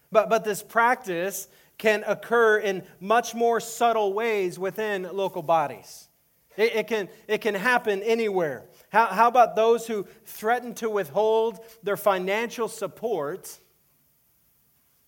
But, 0.10 0.30
but 0.30 0.46
this 0.46 0.64
practice 0.64 1.50
can 1.78 2.06
occur 2.08 2.60
in 2.60 2.84
much 3.02 3.36
more 3.36 3.60
subtle 3.60 4.14
ways 4.14 4.58
within 4.58 5.04
local 5.12 5.42
bodies. 5.42 6.08
It, 6.56 6.76
it, 6.76 6.88
can, 6.88 7.10
it 7.28 7.40
can 7.40 7.56
happen 7.56 8.02
anywhere. 8.04 8.70
How, 8.88 9.08
how 9.08 9.28
about 9.28 9.58
those 9.58 9.86
who 9.86 10.08
threaten 10.24 10.74
to 10.76 10.90
withhold 10.90 11.60
their 11.84 11.98
financial 11.98 12.70
support 12.70 13.60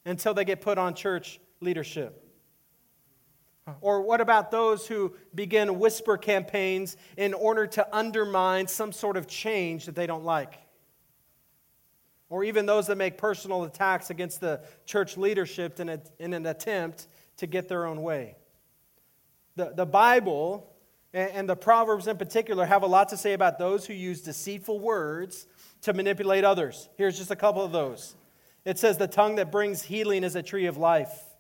until 0.04 0.34
they 0.34 0.44
get 0.44 0.60
put 0.60 0.78
on 0.78 0.96
church 0.96 1.40
leadership? 1.62 2.23
Or 3.80 4.02
what 4.02 4.20
about 4.20 4.52
those 4.52 4.88
who 4.88 5.16
begin 5.34 5.80
whisper 5.80 6.18
campaigns 6.18 6.98
in 7.16 7.34
order 7.34 7.66
to 7.68 7.96
undermine 7.96 8.68
some 8.68 8.92
sort 8.92 9.16
of 9.16 9.28
change 9.28 9.86
that 9.86 9.96
they 9.96 10.06
don't 10.06 10.26
like? 10.26 10.56
Or 12.30 12.44
even 12.44 12.66
those 12.66 12.88
that 12.88 12.98
make 12.98 13.18
personal 13.18 13.64
attacks 13.64 14.10
against 14.10 14.42
the 14.42 14.62
church 14.86 15.18
leadership 15.18 15.80
in, 15.80 15.88
a, 15.90 16.02
in 16.20 16.34
an 16.34 16.46
attempt 16.46 17.08
to 17.38 17.48
get 17.48 17.70
their 17.70 17.86
own 17.86 18.02
way. 18.02 18.36
The, 19.56 19.72
the 19.76 19.86
Bible 19.86 20.70
and, 21.14 21.32
and 21.32 21.50
the 21.50 21.56
Proverbs 21.56 22.08
in 22.08 22.18
particular 22.18 22.66
have 22.66 22.84
a 22.84 22.88
lot 22.88 23.10
to 23.10 23.18
say 23.18 23.34
about 23.34 23.60
those 23.60 23.86
who 23.86 23.94
use 23.94 24.22
deceitful 24.22 24.80
words 24.80 25.48
to 25.82 25.94
manipulate 25.94 26.44
others. 26.44 26.90
Here's 26.98 27.18
just 27.18 27.32
a 27.32 27.36
couple 27.36 27.64
of 27.64 27.72
those. 27.72 28.16
It 28.66 28.78
says, 28.78 28.98
The 28.98 29.08
tongue 29.08 29.36
that 29.36 29.52
brings 29.52 29.84
healing 29.84 30.24
is 30.24 30.36
a 30.36 30.44
tree 30.44 30.66
of 30.66 30.76
life 30.76 31.33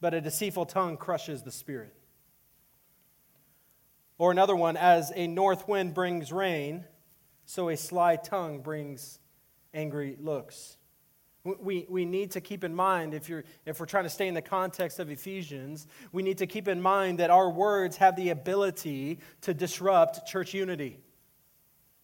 but 0.00 0.14
a 0.14 0.20
deceitful 0.20 0.66
tongue 0.66 0.96
crushes 0.96 1.42
the 1.42 1.52
spirit. 1.52 1.94
Or 4.18 4.30
another 4.30 4.56
one, 4.56 4.76
as 4.76 5.12
a 5.14 5.26
north 5.26 5.68
wind 5.68 5.94
brings 5.94 6.32
rain, 6.32 6.84
so 7.46 7.68
a 7.68 7.76
sly 7.76 8.16
tongue 8.16 8.60
brings 8.60 9.20
angry 9.72 10.16
looks. 10.20 10.76
We, 11.44 11.86
we 11.88 12.04
need 12.04 12.32
to 12.32 12.40
keep 12.40 12.64
in 12.64 12.74
mind, 12.74 13.14
if, 13.14 13.28
you're, 13.28 13.44
if 13.64 13.80
we're 13.80 13.86
trying 13.86 14.04
to 14.04 14.10
stay 14.10 14.28
in 14.28 14.34
the 14.34 14.42
context 14.42 14.98
of 14.98 15.08
Ephesians, 15.08 15.86
we 16.12 16.22
need 16.22 16.38
to 16.38 16.46
keep 16.46 16.68
in 16.68 16.82
mind 16.82 17.20
that 17.20 17.30
our 17.30 17.48
words 17.48 17.96
have 17.98 18.16
the 18.16 18.30
ability 18.30 19.20
to 19.42 19.54
disrupt 19.54 20.26
church 20.26 20.52
unity. 20.52 20.98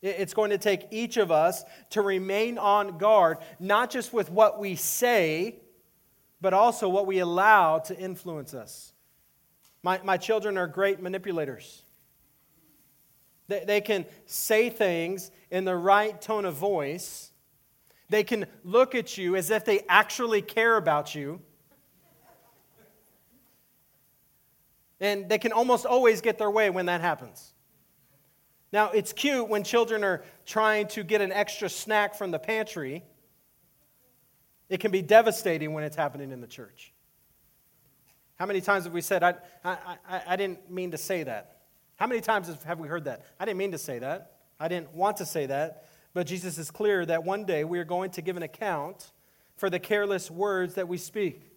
It's 0.03 0.35
going 0.35 0.51
to 0.51 0.59
take 0.59 0.87
each 0.91 1.17
of 1.17 1.31
us 1.31 1.65
to 1.91 2.01
remain 2.01 2.59
on 2.59 2.99
guard, 2.99 3.39
not 3.59 3.91
just 3.91 4.13
with 4.13 4.31
what 4.31 4.59
we 4.61 4.77
say, 4.77 5.57
but 6.45 6.53
also 6.53 6.91
what 6.91 7.07
we 7.07 7.21
allow 7.21 7.79
to 7.79 7.99
influence 7.99 8.53
us. 8.53 8.93
My, 9.83 9.99
my 10.05 10.19
children 10.19 10.59
are 10.59 10.67
great 10.67 11.01
manipulators. 11.01 11.85
They, 13.49 13.65
they 13.65 13.81
can 13.81 14.05
say 14.27 14.69
things 14.69 15.31
in 15.51 15.65
the 15.65 15.75
right 15.75 16.21
tone 16.21 16.45
of 16.45 16.53
voice. 16.53 17.33
They 18.11 18.25
can 18.25 18.45
look 18.63 18.95
at 18.95 19.17
you 19.17 19.37
as 19.37 19.49
if 19.49 19.65
they 19.65 19.87
actually 19.89 20.43
care 20.43 20.77
about 20.77 21.15
you. 21.15 21.41
And 25.01 25.27
they 25.27 25.39
can 25.39 25.53
almost 25.53 25.87
always 25.87 26.21
get 26.21 26.37
their 26.37 26.51
way 26.51 26.69
when 26.69 26.85
that 26.87 27.01
happens. 27.01 27.55
Now, 28.71 28.91
it's 28.91 29.15
cute 29.15 29.49
when 29.49 29.65
children 29.65 30.05
are 30.05 30.23
trying 30.45 30.89
to 30.89 31.05
get 31.05 31.23
an 31.23 31.33
extra 31.33 31.71
snack 31.71 32.15
from 32.15 32.33
the 32.33 32.39
pantry 32.39 33.03
it 34.69 34.81
can 34.81 34.91
be 34.91 35.03
devastating 35.03 35.73
when 35.73 35.85
it's 35.85 35.97
happening 35.97 36.31
in 36.31 36.41
the 36.41 36.47
church. 36.47 36.93
How 38.37 38.47
many 38.47 38.61
times 38.61 38.85
have 38.85 38.93
we 38.93 39.01
said, 39.01 39.23
I, 39.23 39.35
I, 39.65 39.77
I, 40.09 40.23
I 40.29 40.37
didn't 40.37 40.71
mean 40.71 40.91
to 40.91 40.99
say 40.99 41.23
that? 41.23 41.63
How 41.97 42.07
many 42.07 42.21
times 42.21 42.51
have 42.65 42.79
we 42.81 42.89
heard 42.89 43.05
that? 43.05 43.25
I 43.39 43.45
didn't 43.45 43.59
mean 43.59 43.73
to 43.73 43.79
say 43.79 44.01
that. 44.01 44.33
I 44.59 44.69
didn't 44.69 44.93
want 44.93 45.19
to 45.19 45.27
say 45.27 45.47
that. 45.47 45.85
But 46.13 46.27
Jesus 46.27 46.59
is 46.59 46.71
clear 46.71 47.07
that 47.07 47.25
one 47.25 47.45
day 47.45 47.65
we 47.65 47.79
are 47.79 47.85
going 47.85 48.11
to 48.13 48.23
give 48.23 48.37
an 48.37 48.43
account 48.43 49.13
for 49.57 49.71
the 49.71 49.79
careless 49.79 50.31
words 50.31 50.75
that 50.75 50.89
we 50.89 50.99
speak. 50.99 51.51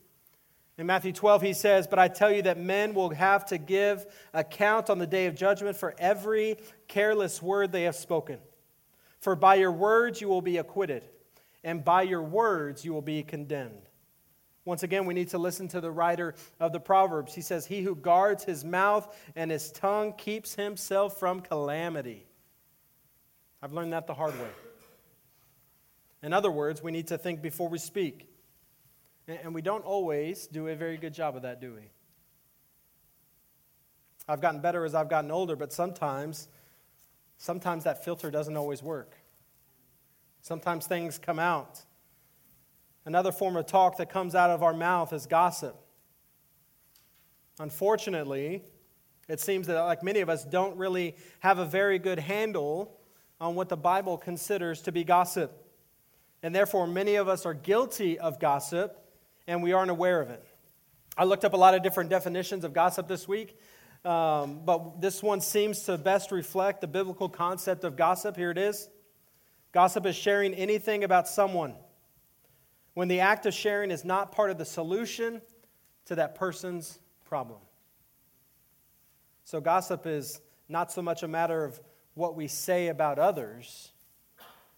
In 0.77 0.85
Matthew 0.85 1.11
12, 1.11 1.41
he 1.41 1.53
says, 1.53 1.87
But 1.87 1.97
I 1.97 2.07
tell 2.07 2.31
you 2.31 2.43
that 2.43 2.59
men 2.59 2.93
will 2.93 3.09
have 3.09 3.45
to 3.47 3.57
give 3.57 4.05
account 4.33 4.91
on 4.91 4.99
the 4.99 5.07
day 5.07 5.25
of 5.25 5.35
judgment 5.35 5.75
for 5.75 5.95
every 5.97 6.57
careless 6.87 7.41
word 7.41 7.71
they 7.71 7.83
have 7.83 7.95
spoken. 7.95 8.37
For 9.19 9.35
by 9.35 9.55
your 9.55 9.71
words 9.71 10.21
you 10.21 10.27
will 10.27 10.43
be 10.43 10.57
acquitted 10.57 11.03
and 11.67 11.83
by 11.83 12.01
your 12.01 12.23
words 12.23 12.85
you 12.85 12.93
will 12.93 13.01
be 13.01 13.21
condemned. 13.23 13.89
Once 14.63 14.83
again, 14.83 15.05
we 15.05 15.13
need 15.13 15.27
to 15.27 15.37
listen 15.37 15.67
to 15.67 15.81
the 15.81 15.91
writer 15.91 16.33
of 16.61 16.71
the 16.71 16.79
Proverbs. 16.79 17.35
He 17.35 17.41
says, 17.41 17.65
He 17.65 17.81
who 17.81 17.93
guards 17.93 18.45
his 18.45 18.63
mouth 18.63 19.13
and 19.35 19.51
his 19.51 19.69
tongue 19.73 20.13
keeps 20.13 20.55
himself 20.55 21.19
from 21.19 21.41
calamity. 21.41 22.25
I've 23.61 23.73
learned 23.73 23.91
that 23.91 24.07
the 24.07 24.13
hard 24.13 24.33
way. 24.39 24.47
In 26.23 26.31
other 26.31 26.49
words, 26.49 26.81
we 26.81 26.91
need 26.91 27.07
to 27.07 27.17
think 27.17 27.41
before 27.41 27.67
we 27.67 27.79
speak. 27.79 28.29
And 29.27 29.53
we 29.53 29.61
don't 29.61 29.83
always 29.83 30.47
do 30.47 30.69
a 30.69 30.75
very 30.75 30.95
good 30.95 31.13
job 31.13 31.35
of 31.35 31.41
that, 31.41 31.59
do 31.59 31.73
we? 31.73 31.91
I've 34.25 34.39
gotten 34.39 34.61
better 34.61 34.85
as 34.85 34.95
I've 34.95 35.09
gotten 35.09 35.31
older, 35.31 35.57
but 35.57 35.73
sometimes, 35.73 36.47
sometimes 37.37 37.83
that 37.83 38.05
filter 38.05 38.31
doesn't 38.31 38.55
always 38.55 38.81
work. 38.81 39.16
Sometimes 40.47 40.87
things 40.87 41.17
come 41.17 41.39
out. 41.39 41.81
Another 43.03 43.33
form 43.33 43.57
of 43.57 43.65
talk 43.65 43.97
that 43.97 44.09
comes 44.09 44.33
out 44.33 44.49
of 44.49 44.63
our 44.63 44.73
mouth 44.73 45.11
is 45.11 45.25
gossip. 45.25 45.75
Unfortunately, 47.59 48.63
it 49.27 49.41
seems 49.41 49.67
that, 49.67 49.77
like 49.81 50.03
many 50.03 50.21
of 50.21 50.29
us, 50.29 50.45
don't 50.45 50.77
really 50.77 51.17
have 51.41 51.59
a 51.59 51.65
very 51.65 51.99
good 51.99 52.17
handle 52.17 52.97
on 53.41 53.55
what 53.55 53.67
the 53.67 53.75
Bible 53.75 54.17
considers 54.17 54.81
to 54.83 54.93
be 54.93 55.03
gossip. 55.03 55.51
And 56.41 56.55
therefore, 56.55 56.87
many 56.87 57.15
of 57.15 57.27
us 57.27 57.45
are 57.45 57.53
guilty 57.53 58.17
of 58.17 58.39
gossip 58.39 59.03
and 59.47 59.61
we 59.61 59.73
aren't 59.73 59.91
aware 59.91 60.21
of 60.21 60.29
it. 60.29 60.45
I 61.17 61.25
looked 61.25 61.43
up 61.43 61.55
a 61.55 61.57
lot 61.57 61.73
of 61.73 61.83
different 61.83 62.09
definitions 62.09 62.63
of 62.63 62.71
gossip 62.71 63.09
this 63.09 63.27
week, 63.27 63.59
um, 64.05 64.61
but 64.63 65.01
this 65.01 65.21
one 65.21 65.41
seems 65.41 65.83
to 65.83 65.97
best 65.97 66.31
reflect 66.31 66.79
the 66.79 66.87
biblical 66.87 67.27
concept 67.27 67.83
of 67.83 67.97
gossip. 67.97 68.37
Here 68.37 68.51
it 68.51 68.57
is 68.57 68.87
Gossip 69.77 70.07
is 70.07 70.15
sharing 70.15 70.55
anything 70.55 71.03
about 71.03 71.27
someone 71.27 71.75
when 72.95 73.07
the 73.07 73.19
act 73.19 73.45
of 73.45 73.53
sharing 73.53 73.91
is 73.91 74.03
not 74.03 74.31
part 74.31 74.49
of 74.49 74.57
the 74.57 74.65
solution 74.65 75.39
to 76.05 76.15
that 76.15 76.33
person's 76.33 76.97
problem. 77.25 77.59
So, 79.43 79.61
gossip 79.61 80.07
is 80.07 80.41
not 80.67 80.91
so 80.91 81.03
much 81.03 81.21
a 81.21 81.27
matter 81.27 81.63
of 81.63 81.79
what 82.15 82.35
we 82.35 82.47
say 82.47 82.87
about 82.87 83.19
others, 83.19 83.91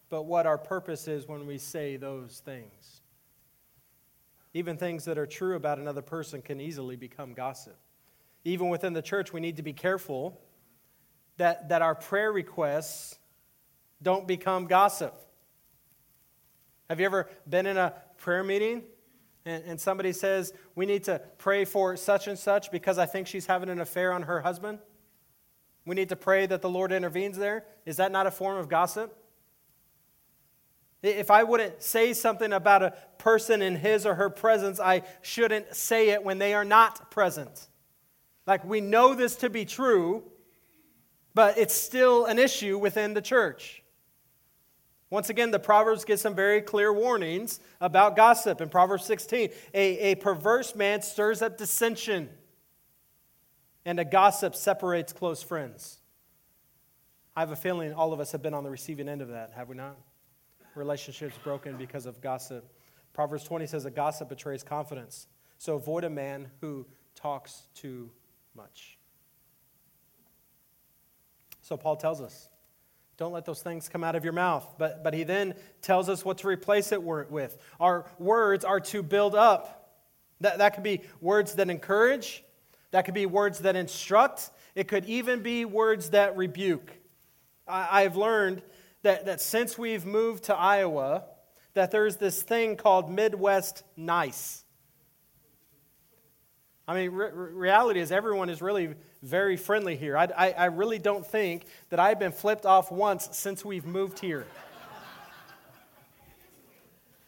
but 0.10 0.24
what 0.24 0.46
our 0.46 0.58
purpose 0.58 1.08
is 1.08 1.30
when 1.30 1.48
we 1.48 1.60
say 1.60 1.96
those 1.96 2.42
things. 2.44 3.00
Even 4.54 4.76
things 4.76 5.06
that 5.06 5.18
are 5.18 5.26
true 5.26 5.56
about 5.56 5.80
another 5.80 6.02
person 6.02 6.42
can 6.42 6.60
easily 6.60 6.98
become 6.98 7.34
gossip. 7.34 7.78
Even 8.44 8.68
within 8.68 8.92
the 8.92 9.02
church, 9.02 9.32
we 9.32 9.40
need 9.40 9.56
to 9.56 9.64
be 9.64 9.72
careful 9.72 10.42
that, 11.38 11.70
that 11.70 11.82
our 11.82 11.96
prayer 11.96 12.34
requests 12.34 13.18
don't 14.02 14.28
become 14.28 14.66
gossip. 14.66 15.16
Have 16.90 17.00
you 17.00 17.06
ever 17.06 17.30
been 17.48 17.66
in 17.66 17.78
a 17.78 17.94
prayer 18.18 18.44
meeting 18.44 18.84
and, 19.46 19.64
and 19.64 19.82
somebody 19.82 20.12
says, 20.12 20.54
We 20.76 20.86
need 20.86 21.04
to 21.06 21.22
pray 21.38 21.66
for 21.66 21.96
such 21.96 22.28
and 22.28 22.38
such 22.38 22.72
because 22.72 22.98
I 22.98 23.06
think 23.06 23.28
she's 23.28 23.46
having 23.46 23.70
an 23.70 23.80
affair 23.80 24.12
on 24.14 24.24
her 24.24 24.42
husband? 24.42 24.80
We 25.86 25.96
need 25.96 26.10
to 26.10 26.16
pray 26.16 26.46
that 26.46 26.62
the 26.62 26.70
Lord 26.70 26.92
intervenes 26.92 27.38
there. 27.38 27.66
Is 27.86 27.98
that 27.98 28.12
not 28.12 28.28
a 28.28 28.32
form 28.32 28.58
of 28.58 28.70
gossip? 28.70 29.16
If 31.02 31.32
I 31.32 31.44
wouldn't 31.44 31.82
say 31.82 32.14
something 32.14 32.52
about 32.52 32.84
a 32.84 32.94
person 33.18 33.62
in 33.62 33.76
his 33.76 34.06
or 34.06 34.16
her 34.16 34.30
presence, 34.30 34.80
I 34.80 35.04
shouldn't 35.22 35.74
say 35.76 36.10
it 36.10 36.24
when 36.24 36.40
they 36.40 36.54
are 36.54 36.66
not 36.66 37.10
present. 37.10 37.70
Like 38.46 38.66
we 38.66 38.82
know 38.82 39.14
this 39.14 39.38
to 39.38 39.50
be 39.50 39.64
true, 39.64 40.24
but 41.34 41.58
it's 41.58 41.74
still 41.74 42.26
an 42.26 42.38
issue 42.38 42.78
within 42.78 43.14
the 43.14 43.22
church. 43.22 43.79
Once 45.10 45.30
again, 45.30 45.50
the 45.50 45.60
Proverbs 45.60 46.06
give 46.06 46.20
some 46.20 46.36
very 46.36 46.62
clear 46.62 46.94
warnings 46.94 47.60
about 47.82 48.16
gossip. 48.16 48.62
In 48.62 48.70
Proverbs 48.70 49.06
16, 49.06 49.50
a, 49.74 50.12
a 50.12 50.16
perverse 50.16 50.76
man 50.76 51.02
stirs 51.02 51.42
up 51.42 51.58
dissension, 51.58 52.30
and 53.86 54.00
a 54.00 54.06
gossip 54.06 54.56
separates 54.56 55.12
close 55.12 55.42
friends. 55.42 56.00
I 57.36 57.40
have 57.40 57.52
a 57.52 57.56
feeling 57.56 57.94
all 57.94 58.14
of 58.14 58.20
us 58.20 58.32
have 58.34 58.44
been 58.44 58.54
on 58.54 58.64
the 58.64 58.70
receiving 58.70 59.10
end 59.10 59.22
of 59.22 59.30
that, 59.30 59.54
have 59.56 59.70
we 59.70 59.76
not? 59.76 59.98
Relationships 60.76 61.36
broken 61.44 61.78
because 61.78 62.06
of 62.06 62.22
gossip. 62.22 62.72
Proverbs 63.14 63.44
20 63.46 63.66
says 63.66 63.86
a 63.86 63.92
gossip 63.92 64.30
betrays 64.30 64.62
confidence. 64.62 65.28
So 65.58 65.76
avoid 65.76 66.04
a 66.04 66.10
man 66.10 66.50
who 66.62 66.86
talks 67.16 67.64
too 67.74 68.12
much. 68.56 68.98
So 71.62 71.78
Paul 71.78 71.96
tells 71.96 72.22
us 72.22 72.49
don't 73.20 73.34
let 73.34 73.44
those 73.44 73.62
things 73.62 73.90
come 73.90 74.02
out 74.02 74.16
of 74.16 74.24
your 74.24 74.32
mouth. 74.32 74.66
But, 74.78 75.04
but 75.04 75.14
he 75.14 75.24
then 75.24 75.54
tells 75.82 76.08
us 76.08 76.24
what 76.24 76.38
to 76.38 76.48
replace 76.48 76.94
it 76.94 77.04
with. 77.04 77.58
Our 77.78 78.06
words 78.18 78.64
are 78.64 78.80
to 78.80 79.04
build 79.04 79.36
up. 79.36 79.94
That, 80.40 80.60
that 80.60 80.74
could 80.74 80.84
be 80.86 81.02
words 81.20 81.56
that 81.56 81.70
encourage, 81.70 82.46
That 82.92 83.04
could 83.04 83.14
be 83.14 83.26
words 83.26 83.60
that 83.60 83.76
instruct, 83.76 84.50
it 84.74 84.88
could 84.88 85.04
even 85.06 85.42
be 85.42 85.66
words 85.66 86.12
that 86.12 86.38
rebuke. 86.38 86.92
I, 87.68 88.04
have 88.04 88.16
learned 88.16 88.64
that, 89.04 89.26
that 89.26 89.42
since 89.42 89.78
we've 89.78 90.06
moved 90.06 90.46
to 90.46 90.56
Iowa, 90.56 91.26
that 91.74 91.92
there's 91.92 92.16
this 92.16 92.42
thing 92.42 92.78
called 92.78 93.12
Midwest 93.12 93.84
nice. 93.98 94.64
I 96.90 96.96
mean, 96.96 97.12
re- 97.12 97.30
reality 97.32 98.00
is 98.00 98.12
everyone 98.12 98.50
is 98.50 98.64
really 98.64 98.96
very 99.22 99.58
friendly 99.58 99.96
here. 99.96 100.18
I, 100.18 100.28
I, 100.36 100.52
I 100.54 100.66
really 100.66 100.98
don't 100.98 101.24
think 101.24 101.66
that 101.90 102.00
I've 102.00 102.18
been 102.18 102.32
flipped 102.32 102.66
off 102.66 102.92
once 102.92 103.30
since 103.32 103.64
we've 103.64 103.86
moved 103.86 104.18
here. 104.18 104.48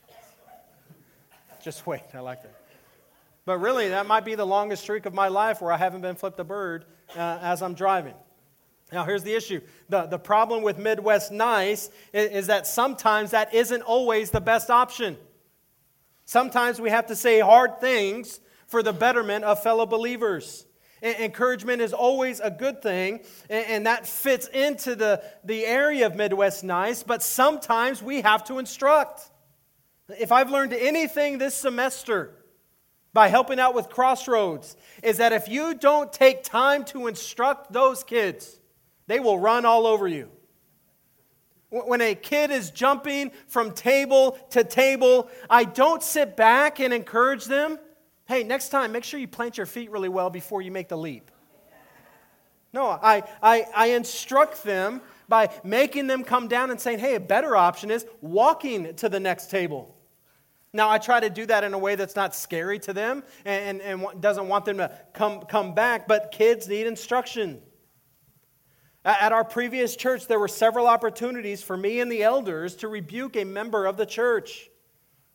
Just 1.63 1.85
wait, 1.85 2.01
I 2.15 2.21
like 2.21 2.41
that. 2.41 2.55
But 3.45 3.59
really, 3.59 3.89
that 3.89 4.07
might 4.07 4.25
be 4.25 4.33
the 4.33 4.47
longest 4.47 4.81
streak 4.81 5.05
of 5.05 5.13
my 5.13 5.27
life 5.27 5.61
where 5.61 5.71
I 5.71 5.77
haven't 5.77 6.01
been 6.01 6.15
flipped 6.15 6.39
a 6.39 6.43
bird 6.43 6.85
uh, 7.15 7.37
as 7.43 7.61
I'm 7.61 7.75
driving. 7.75 8.15
Now, 8.91 9.05
here's 9.05 9.21
the 9.21 9.35
issue 9.35 9.61
the, 9.89 10.07
the 10.07 10.17
problem 10.17 10.63
with 10.63 10.79
Midwest 10.79 11.31
Nice 11.31 11.91
is, 12.13 12.31
is 12.31 12.47
that 12.47 12.65
sometimes 12.65 13.29
that 13.29 13.53
isn't 13.53 13.83
always 13.83 14.31
the 14.31 14.41
best 14.41 14.71
option. 14.71 15.17
Sometimes 16.25 16.81
we 16.81 16.89
have 16.89 17.05
to 17.05 17.15
say 17.15 17.41
hard 17.41 17.79
things 17.79 18.39
for 18.71 18.81
the 18.81 18.93
betterment 18.93 19.43
of 19.43 19.61
fellow 19.61 19.85
believers. 19.85 20.65
Encouragement 21.03 21.81
is 21.81 21.91
always 21.93 22.39
a 22.39 22.49
good 22.49 22.81
thing, 22.81 23.19
and 23.49 23.85
that 23.85 24.07
fits 24.07 24.47
into 24.47 24.95
the, 24.95 25.21
the 25.43 25.65
area 25.65 26.05
of 26.05 26.15
Midwest 26.15 26.63
Nice, 26.63 27.03
but 27.03 27.21
sometimes 27.21 28.01
we 28.01 28.21
have 28.21 28.45
to 28.45 28.59
instruct. 28.59 29.29
If 30.07 30.31
I've 30.31 30.49
learned 30.51 30.73
anything 30.73 31.37
this 31.37 31.53
semester 31.53 32.33
by 33.13 33.27
helping 33.27 33.59
out 33.59 33.75
with 33.75 33.89
Crossroads, 33.89 34.77
is 35.03 35.17
that 35.17 35.33
if 35.33 35.49
you 35.49 35.73
don't 35.73 36.13
take 36.13 36.43
time 36.43 36.85
to 36.85 37.07
instruct 37.07 37.73
those 37.73 38.05
kids, 38.05 38.59
they 39.07 39.19
will 39.19 39.37
run 39.37 39.65
all 39.65 39.85
over 39.85 40.07
you. 40.07 40.29
When 41.71 41.99
a 41.99 42.15
kid 42.15 42.51
is 42.51 42.71
jumping 42.71 43.31
from 43.47 43.73
table 43.73 44.37
to 44.51 44.63
table, 44.63 45.29
I 45.49 45.65
don't 45.65 46.03
sit 46.03 46.37
back 46.37 46.79
and 46.79 46.93
encourage 46.93 47.45
them. 47.45 47.79
Hey, 48.31 48.43
next 48.43 48.69
time, 48.69 48.93
make 48.93 49.03
sure 49.03 49.19
you 49.19 49.27
plant 49.27 49.57
your 49.57 49.65
feet 49.65 49.91
really 49.91 50.07
well 50.07 50.29
before 50.29 50.61
you 50.61 50.71
make 50.71 50.87
the 50.87 50.97
leap. 50.97 51.31
No, 52.71 52.85
I, 52.85 53.23
I, 53.43 53.65
I 53.75 53.87
instruct 53.87 54.63
them 54.63 55.01
by 55.27 55.49
making 55.65 56.07
them 56.07 56.23
come 56.23 56.47
down 56.47 56.71
and 56.71 56.79
saying, 56.79 56.99
hey, 56.99 57.15
a 57.15 57.19
better 57.19 57.57
option 57.57 57.91
is 57.91 58.05
walking 58.21 58.95
to 58.95 59.09
the 59.09 59.19
next 59.19 59.51
table. 59.51 59.97
Now, 60.71 60.89
I 60.89 60.97
try 60.97 61.19
to 61.19 61.29
do 61.29 61.45
that 61.47 61.65
in 61.65 61.73
a 61.73 61.77
way 61.77 61.95
that's 61.95 62.15
not 62.15 62.33
scary 62.33 62.79
to 62.79 62.93
them 62.93 63.25
and, 63.43 63.81
and, 63.81 64.01
and 64.01 64.21
doesn't 64.21 64.47
want 64.47 64.63
them 64.63 64.77
to 64.77 64.97
come, 65.11 65.41
come 65.41 65.73
back, 65.73 66.07
but 66.07 66.31
kids 66.31 66.69
need 66.69 66.87
instruction. 66.87 67.61
At 69.03 69.33
our 69.33 69.43
previous 69.43 69.97
church, 69.97 70.27
there 70.27 70.39
were 70.39 70.47
several 70.47 70.87
opportunities 70.87 71.61
for 71.61 71.75
me 71.75 71.99
and 71.99 72.09
the 72.09 72.23
elders 72.23 72.77
to 72.77 72.87
rebuke 72.87 73.35
a 73.35 73.43
member 73.43 73.85
of 73.85 73.97
the 73.97 74.05
church. 74.05 74.69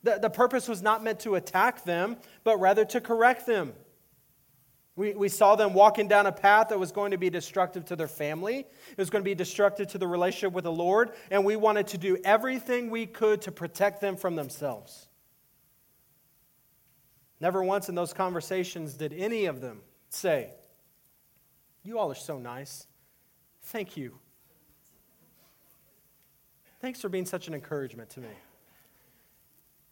The, 0.07 0.21
the 0.23 0.31
purpose 0.31 0.69
was 0.69 0.83
not 0.83 1.03
meant 1.03 1.19
to 1.21 1.35
attack 1.35 1.83
them, 1.83 2.17
but 2.45 2.61
rather 2.61 2.85
to 2.85 3.01
correct 3.01 3.45
them. 3.45 3.73
We, 4.95 5.15
we 5.15 5.29
saw 5.29 5.57
them 5.57 5.75
walking 5.75 6.07
down 6.07 6.27
a 6.27 6.33
path 6.33 6.69
that 6.69 6.79
was 6.79 6.93
going 6.93 7.11
to 7.11 7.19
be 7.19 7.29
destructive 7.29 7.85
to 7.87 7.97
their 7.97 8.07
family. 8.07 8.59
It 8.59 8.99
was 8.99 9.11
going 9.11 9.25
to 9.25 9.29
be 9.29 9.35
destructive 9.35 9.89
to 9.89 9.99
the 9.99 10.07
relationship 10.07 10.53
with 10.53 10.63
the 10.63 10.71
Lord, 10.71 11.11
and 11.29 11.45
we 11.45 11.57
wanted 11.57 11.89
to 11.89 11.99
do 11.99 12.19
everything 12.25 12.89
we 12.89 13.05
could 13.07 13.43
to 13.43 13.51
protect 13.51 14.01
them 14.01 14.17
from 14.17 14.37
themselves. 14.37 15.09
Never 17.41 17.65
once 17.65 17.89
in 17.89 17.97
those 17.97 18.13
conversations 18.13 18.95
did 18.95 19.13
any 19.13 19.47
of 19.47 19.61
them 19.61 19.81
say, 20.09 20.53
You 21.83 21.99
all 21.99 22.13
are 22.13 22.15
so 22.15 22.39
nice. 22.39 22.87
Thank 23.61 23.97
you. 23.97 24.21
Thanks 26.81 27.01
for 27.01 27.09
being 27.09 27.27
such 27.27 27.49
an 27.49 27.55
encouragement 27.55 28.11
to 28.11 28.21
me. 28.21 28.29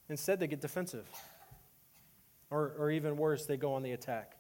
Instead, 0.09 0.41
they 0.41 0.47
get 0.47 0.61
defensive. 0.61 1.09
Or, 2.51 2.75
or 2.79 2.91
even 2.91 3.17
worse, 3.17 3.47
they 3.47 3.57
go 3.57 3.75
on 3.75 3.83
the 3.83 3.93
attack. 3.93 4.37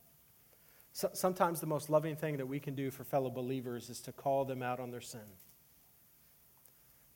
So, 0.93 1.11
sometimes 1.13 1.61
the 1.61 1.67
most 1.67 1.91
loving 1.91 2.17
thing 2.17 2.37
that 2.37 2.47
we 2.47 2.61
can 2.61 2.75
do 2.75 2.91
for 2.91 3.03
fellow 3.03 3.31
believers 3.31 3.91
is 3.91 4.01
to 4.03 4.13
call 4.13 4.45
them 4.45 4.63
out 4.63 4.79
on 4.79 4.91
their 4.91 5.01
sin. 5.01 5.21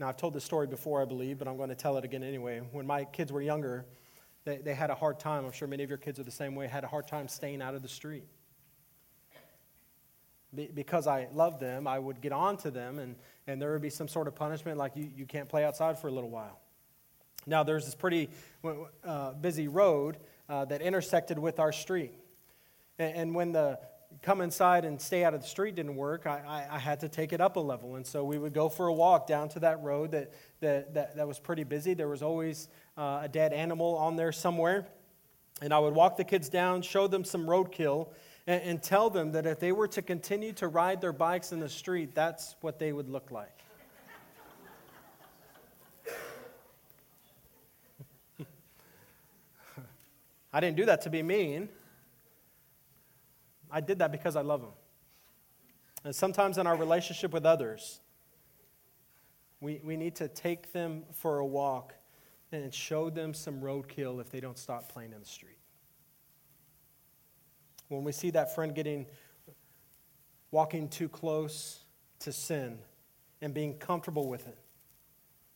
Now, 0.01 0.09
I've 0.09 0.17
told 0.17 0.35
this 0.35 0.45
story 0.45 0.67
before, 0.67 1.03
I 1.03 1.05
believe, 1.05 1.39
but 1.39 1.49
I'm 1.49 1.57
going 1.57 1.69
to 1.69 1.75
tell 1.75 1.97
it 1.97 2.05
again 2.05 2.23
anyway. 2.23 2.61
When 2.73 2.87
my 2.87 3.05
kids 3.05 3.33
were 3.33 3.43
younger, 3.43 3.85
they, 4.45 4.59
they 4.59 4.75
had 4.75 4.91
a 4.91 4.95
hard 4.95 5.21
time. 5.21 5.45
I'm 5.45 5.53
sure 5.53 5.69
many 5.69 5.83
of 5.83 5.89
your 5.89 5.99
kids 5.99 6.19
are 6.19 6.25
the 6.25 6.31
same 6.31 6.55
way, 6.55 6.67
had 6.67 6.85
a 6.85 6.89
hard 6.89 7.07
time 7.07 7.29
staying 7.29 7.63
out 7.63 7.75
of 7.75 7.83
the 7.83 7.89
street 7.89 8.25
because 10.55 11.07
I 11.07 11.29
loved 11.33 11.61
them, 11.61 11.87
I 11.87 11.99
would 11.99 12.21
get 12.21 12.33
on 12.33 12.57
to 12.59 12.71
them, 12.71 12.99
and, 12.99 13.17
and 13.47 13.61
there 13.61 13.73
would 13.73 13.83
be 13.83 13.91
some 13.91 14.09
sort 14.09 14.27
of 14.27 14.35
punishment, 14.35 14.79
like 14.79 14.97
you, 14.97 15.11
you 15.15 15.27
can't 15.27 15.49
play 15.49 15.65
outside 15.65 15.99
for 15.99 16.09
a 16.09 16.11
little 16.11 16.31
while. 16.31 16.59
Now, 17.47 17.63
there's 17.63 17.85
this 17.85 17.95
pretty 17.95 18.29
uh, 19.05 19.33
busy 19.33 19.69
road 19.69 20.19
uh, 20.49 20.65
that 20.67 20.83
intersected 20.83 21.39
with 21.39 21.61
our 21.61 21.73
street. 21.73 22.13
And, 22.99 23.17
and, 23.17 23.35
when 23.35 23.53
the 23.53 23.79
come 24.23 24.41
inside 24.41 24.85
and 24.85 25.01
stay 25.01 25.23
out 25.25 25.35
of 25.35 25.43
the 25.43 25.47
street 25.47 25.75
didn't 25.75 25.95
work, 25.95 26.27
I, 26.27 26.67
I, 26.71 26.77
I, 26.77 26.79
had 26.79 27.01
to 27.01 27.09
take 27.09 27.33
it 27.33 27.41
up 27.41 27.57
a 27.57 27.61
level. 27.61 27.97
And 27.97 28.07
so 28.07 28.25
we 28.25 28.39
would 28.39 28.55
go 28.55 28.69
for 28.69 28.89
a 28.89 28.93
walk 28.93 29.27
down 29.27 29.49
to 29.51 29.61
that 29.61 29.83
road 29.83 30.13
that, 30.13 30.33
that, 30.61 30.95
that, 30.95 31.17
that 31.17 31.29
was 31.29 31.39
pretty 31.39 31.65
busy. 31.65 31.95
There 31.95 32.09
was 32.09 32.23
always 32.23 32.69
uh, 32.97 33.21
a 33.23 33.29
dead 33.29 33.53
animal 33.53 33.97
on 33.97 34.17
there 34.17 34.33
somewhere. 34.33 34.87
And 35.61 35.73
I 35.73 35.79
would 35.79 35.95
walk 35.95 36.17
the 36.17 36.25
kids 36.25 36.49
down, 36.49 36.83
show 36.83 37.07
them 37.07 37.25
some 37.25 37.47
roadkill, 37.47 38.09
and, 38.47 38.63
and 38.63 38.83
tell 38.83 39.11
them 39.11 39.33
that 39.33 39.47
if 39.47 39.61
they 39.61 39.73
were 39.73 39.89
to 39.89 40.03
continue 40.03 40.53
to 40.55 40.69
ride 40.69 41.01
their 41.01 41.13
bikes 41.13 41.53
in 41.53 41.61
the 41.61 41.69
street, 41.69 42.15
that's 42.15 42.57
what 42.61 42.79
they 42.79 42.93
would 42.93 43.09
look 43.09 43.31
like. 43.31 43.58
I 50.53 50.61
didn't 50.61 50.77
do 50.77 50.87
that 50.87 51.03
to 51.03 51.11
be 51.11 51.23
mean. 51.23 51.69
I 53.71 53.81
did 53.81 53.99
that 53.99 54.13
because 54.13 54.37
I 54.37 54.41
love 54.41 54.63
them. 54.63 54.73
And 56.05 56.15
sometimes 56.15 56.59
in 56.59 56.67
our 56.67 56.77
relationship 56.77 57.33
with 57.33 57.45
others, 57.45 58.01
we, 59.61 59.81
we 59.85 59.97
need 59.97 60.15
to 60.17 60.29
take 60.29 60.73
them 60.73 61.05
for 61.13 61.39
a 61.39 61.47
walk 61.47 61.95
and 62.53 62.73
show 62.73 63.11
them 63.11 63.35
some 63.35 63.61
roadkill 63.61 64.21
if 64.21 64.31
they 64.31 64.41
don't 64.41 64.57
stop 64.57 64.91
playing 64.91 65.13
in 65.13 65.21
the 65.21 65.27
street. 65.27 65.59
When 67.89 68.05
we 68.05 68.13
see 68.13 68.31
that 68.31 68.55
friend 68.55 68.75
getting 68.75 69.07
walking 70.51 70.89
too 70.89 71.09
close 71.09 71.81
to 72.21 72.33
sin 72.33 72.79
and 73.43 73.53
being 73.53 73.75
comfortable 73.75 74.29
with 74.29 74.47
it, 74.47 74.59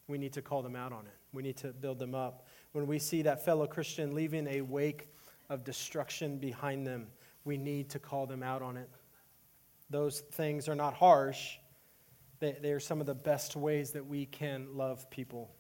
we 0.07 0.18
need 0.18 0.33
to 0.35 0.42
call 0.42 0.62
them 0.62 0.76
out 0.76 0.92
on 0.92 1.07
it. 1.07 1.16
We 1.33 1.42
need 1.42 1.57
to 1.59 1.68
build 1.68 1.98
them 1.98 2.14
up. 2.14 2.46
When 2.73 2.87
we 2.87 2.99
see 2.99 3.23
that 3.23 3.45
fellow 3.45 3.67
Christian 3.67 4.15
leaving 4.15 4.47
a 4.47 4.61
wake 4.63 5.09
of 5.49 5.65
destruction 5.65 6.39
behind 6.39 6.87
them, 6.87 7.09
we 7.45 7.57
need 7.57 7.91
to 7.91 7.99
call 7.99 8.27
them 8.27 8.43
out 8.43 8.63
on 8.63 8.77
it. 8.77 8.89
Those 9.91 10.21
things 10.21 10.69
are 10.69 10.75
not 10.75 10.95
harsh, 10.95 11.57
they, 12.41 12.57
they 12.61 12.73
are 12.73 12.81
some 12.81 13.01
of 13.01 13.07
the 13.07 13.15
best 13.15 13.57
ways 13.57 13.93
that 13.93 14.07
we 14.07 14.27
can 14.27 14.77
love 14.77 15.09
people 15.11 15.51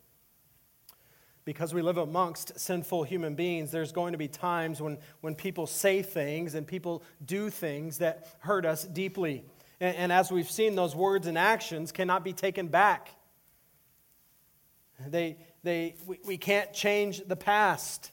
because 1.44 1.74
we 1.74 1.82
live 1.82 1.98
amongst 1.98 2.58
sinful 2.58 3.02
human 3.04 3.34
beings, 3.34 3.70
there's 3.70 3.92
going 3.92 4.12
to 4.12 4.18
be 4.18 4.28
times 4.28 4.80
when, 4.80 4.98
when 5.20 5.34
people 5.34 5.66
say 5.66 6.02
things 6.02 6.54
and 6.54 6.66
people 6.66 7.02
do 7.24 7.50
things 7.50 7.98
that 7.98 8.28
hurt 8.40 8.64
us 8.64 8.84
deeply. 8.84 9.44
And, 9.80 9.96
and 9.96 10.12
as 10.12 10.30
we've 10.30 10.50
seen, 10.50 10.76
those 10.76 10.94
words 10.94 11.26
and 11.26 11.36
actions 11.36 11.90
cannot 11.90 12.22
be 12.22 12.32
taken 12.32 12.68
back. 12.68 13.14
They, 15.12 15.36
they, 15.62 15.94
we, 16.06 16.18
we 16.26 16.36
can't 16.38 16.72
change 16.72 17.22
the 17.26 17.36
past, 17.36 18.10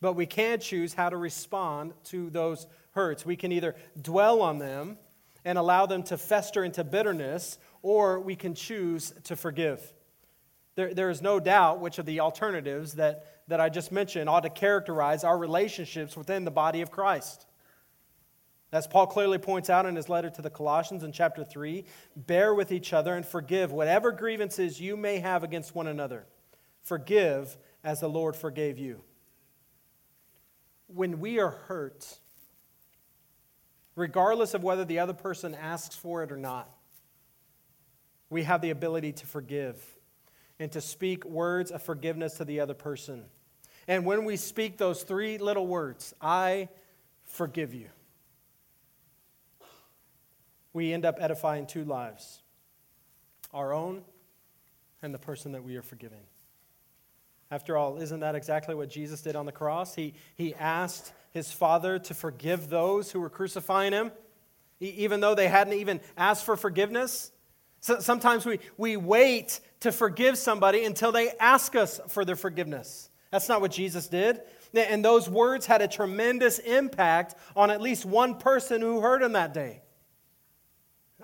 but 0.00 0.12
we 0.12 0.26
can 0.26 0.60
choose 0.60 0.94
how 0.94 1.08
to 1.08 1.16
respond 1.16 1.94
to 2.04 2.30
those 2.30 2.66
hurts. 2.92 3.26
We 3.26 3.36
can 3.36 3.50
either 3.50 3.74
dwell 4.00 4.42
on 4.42 4.58
them 4.58 4.98
and 5.44 5.58
allow 5.58 5.86
them 5.86 6.02
to 6.04 6.18
fester 6.18 6.64
into 6.64 6.84
bitterness, 6.84 7.58
or 7.82 8.20
we 8.20 8.36
can 8.36 8.54
choose 8.54 9.12
to 9.24 9.36
forgive. 9.36 9.80
There, 10.74 10.92
there 10.92 11.10
is 11.10 11.22
no 11.22 11.40
doubt 11.40 11.80
which 11.80 11.98
of 11.98 12.06
the 12.06 12.20
alternatives 12.20 12.94
that, 12.94 13.42
that 13.48 13.60
I 13.60 13.68
just 13.68 13.90
mentioned 13.90 14.28
ought 14.28 14.42
to 14.42 14.50
characterize 14.50 15.24
our 15.24 15.38
relationships 15.38 16.16
within 16.16 16.44
the 16.44 16.50
body 16.50 16.82
of 16.82 16.90
Christ. 16.90 17.46
As 18.74 18.88
Paul 18.88 19.06
clearly 19.06 19.38
points 19.38 19.70
out 19.70 19.86
in 19.86 19.94
his 19.94 20.08
letter 20.08 20.28
to 20.30 20.42
the 20.42 20.50
Colossians 20.50 21.04
in 21.04 21.12
chapter 21.12 21.44
3, 21.44 21.84
bear 22.16 22.52
with 22.52 22.72
each 22.72 22.92
other 22.92 23.14
and 23.14 23.24
forgive 23.24 23.70
whatever 23.70 24.10
grievances 24.10 24.80
you 24.80 24.96
may 24.96 25.20
have 25.20 25.44
against 25.44 25.76
one 25.76 25.86
another. 25.86 26.26
Forgive 26.82 27.56
as 27.84 28.00
the 28.00 28.08
Lord 28.08 28.34
forgave 28.34 28.76
you. 28.76 29.02
When 30.88 31.20
we 31.20 31.38
are 31.38 31.50
hurt, 31.50 32.18
regardless 33.94 34.54
of 34.54 34.64
whether 34.64 34.84
the 34.84 34.98
other 34.98 35.14
person 35.14 35.54
asks 35.54 35.94
for 35.94 36.24
it 36.24 36.32
or 36.32 36.36
not, 36.36 36.68
we 38.28 38.42
have 38.42 38.60
the 38.60 38.70
ability 38.70 39.12
to 39.12 39.26
forgive 39.26 39.80
and 40.58 40.72
to 40.72 40.80
speak 40.80 41.24
words 41.24 41.70
of 41.70 41.80
forgiveness 41.80 42.38
to 42.38 42.44
the 42.44 42.58
other 42.58 42.74
person. 42.74 43.26
And 43.86 44.04
when 44.04 44.24
we 44.24 44.34
speak 44.36 44.78
those 44.78 45.04
three 45.04 45.38
little 45.38 45.68
words, 45.68 46.12
I 46.20 46.70
forgive 47.22 47.72
you, 47.72 47.90
we 50.74 50.92
end 50.92 51.06
up 51.06 51.16
edifying 51.18 51.66
two 51.66 51.84
lives 51.84 52.42
our 53.54 53.72
own 53.72 54.02
and 55.00 55.14
the 55.14 55.18
person 55.18 55.52
that 55.52 55.62
we 55.62 55.76
are 55.76 55.82
forgiving. 55.82 56.26
After 57.50 57.76
all, 57.76 57.98
isn't 57.98 58.20
that 58.20 58.34
exactly 58.34 58.74
what 58.74 58.90
Jesus 58.90 59.22
did 59.22 59.36
on 59.36 59.46
the 59.46 59.52
cross? 59.52 59.94
He, 59.94 60.14
he 60.34 60.54
asked 60.56 61.12
his 61.30 61.52
Father 61.52 62.00
to 62.00 62.14
forgive 62.14 62.68
those 62.68 63.12
who 63.12 63.20
were 63.20 63.30
crucifying 63.30 63.92
him, 63.92 64.10
even 64.80 65.20
though 65.20 65.36
they 65.36 65.46
hadn't 65.46 65.74
even 65.74 66.00
asked 66.16 66.44
for 66.44 66.56
forgiveness. 66.56 67.30
So 67.80 68.00
sometimes 68.00 68.44
we, 68.44 68.58
we 68.76 68.96
wait 68.96 69.60
to 69.80 69.92
forgive 69.92 70.36
somebody 70.36 70.84
until 70.84 71.12
they 71.12 71.30
ask 71.38 71.76
us 71.76 72.00
for 72.08 72.24
their 72.24 72.34
forgiveness. 72.34 73.08
That's 73.30 73.48
not 73.48 73.60
what 73.60 73.70
Jesus 73.70 74.08
did. 74.08 74.40
And 74.74 75.04
those 75.04 75.28
words 75.28 75.66
had 75.66 75.80
a 75.80 75.86
tremendous 75.86 76.58
impact 76.58 77.36
on 77.54 77.70
at 77.70 77.80
least 77.80 78.04
one 78.04 78.36
person 78.36 78.80
who 78.80 79.00
heard 79.00 79.22
him 79.22 79.34
that 79.34 79.54
day. 79.54 79.82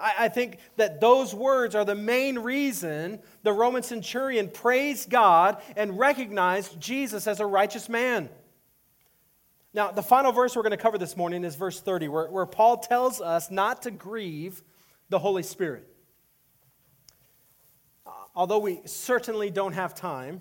I, 0.01 0.29
think 0.29 0.59
that 0.77 1.01
those 1.01 1.35
words 1.35 1.75
are 1.75 1.85
the 1.85 1.95
main 1.95 2.39
reason 2.39 3.21
the 3.43 3.53
Roman 3.53 3.83
centurion 3.83 4.49
praised 4.49 5.11
God 5.11 5.61
and 5.77 5.99
recognized 5.99 6.81
Jesus 6.81 7.27
as 7.27 7.41
a 7.41 7.47
righteous 7.47 7.89
man. 7.89 8.29
Now, 9.73 9.91
the 9.93 10.03
final 10.03 10.33
verse 10.33 10.57
we're 10.57 10.63
going 10.63 10.71
to 10.73 10.77
cover 10.77 10.99
this 10.99 11.17
morning 11.17 11.45
is 11.45 11.55
verse 11.55 11.81
30, 11.81 12.09
where, 12.09 12.27
where 12.27 12.47
Paul 12.47 12.79
tells 12.79 13.21
us 13.21 13.51
not 13.51 13.83
to 13.83 13.91
grieve 13.91 14.63
the 15.11 15.19
Holy 15.19 15.43
Spirit. 15.43 15.87
Uh, 18.07 18.11
although 18.35 18.59
we 18.59 18.81
certainly 18.85 19.51
don't 19.51 19.75
have 19.75 19.95
time 19.95 20.41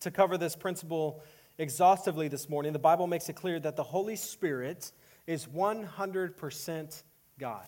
to 0.00 0.10
cover 0.10 0.38
this 0.38 0.56
principle 0.56 1.22
exhaustively 1.58 2.28
this 2.28 2.48
morning, 2.48 2.72
the 2.72 2.78
Bible 2.78 3.06
makes 3.06 3.28
it 3.28 3.36
clear 3.36 3.60
that 3.60 3.76
the 3.76 3.82
Holy 3.82 4.16
Spirit 4.16 4.90
is 5.26 5.46
100% 5.46 7.02
God. 7.38 7.66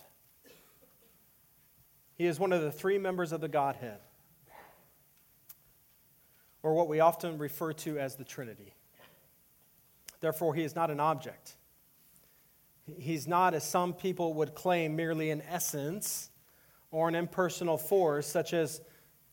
He 2.14 2.27
is 2.27 2.38
one 2.38 2.53
of 2.53 2.62
the 2.62 2.72
three 2.72 2.98
members 2.98 3.33
of 3.33 3.40
the 3.40 3.48
Godhead, 3.48 3.98
or 6.62 6.75
what 6.75 6.88
we 6.88 7.01
often 7.01 7.38
refer 7.38 7.72
to 7.72 7.98
as 7.98 8.16
the 8.16 8.25
Trinity. 8.25 8.75
Therefore, 10.20 10.55
he 10.55 10.62
is 10.62 10.77
not 10.77 10.90
an 10.90 11.01
object. 11.01 11.57
He's 12.98 13.27
not, 13.27 13.55
as 13.55 13.64
some 13.64 13.92
people 13.92 14.35
would 14.35 14.55
claim, 14.55 14.94
merely 14.94 15.31
an 15.31 15.42
essence 15.48 16.31
or 16.90 17.09
an 17.09 17.14
impersonal 17.14 17.79
force, 17.79 18.27
such 18.27 18.53
as 18.53 18.81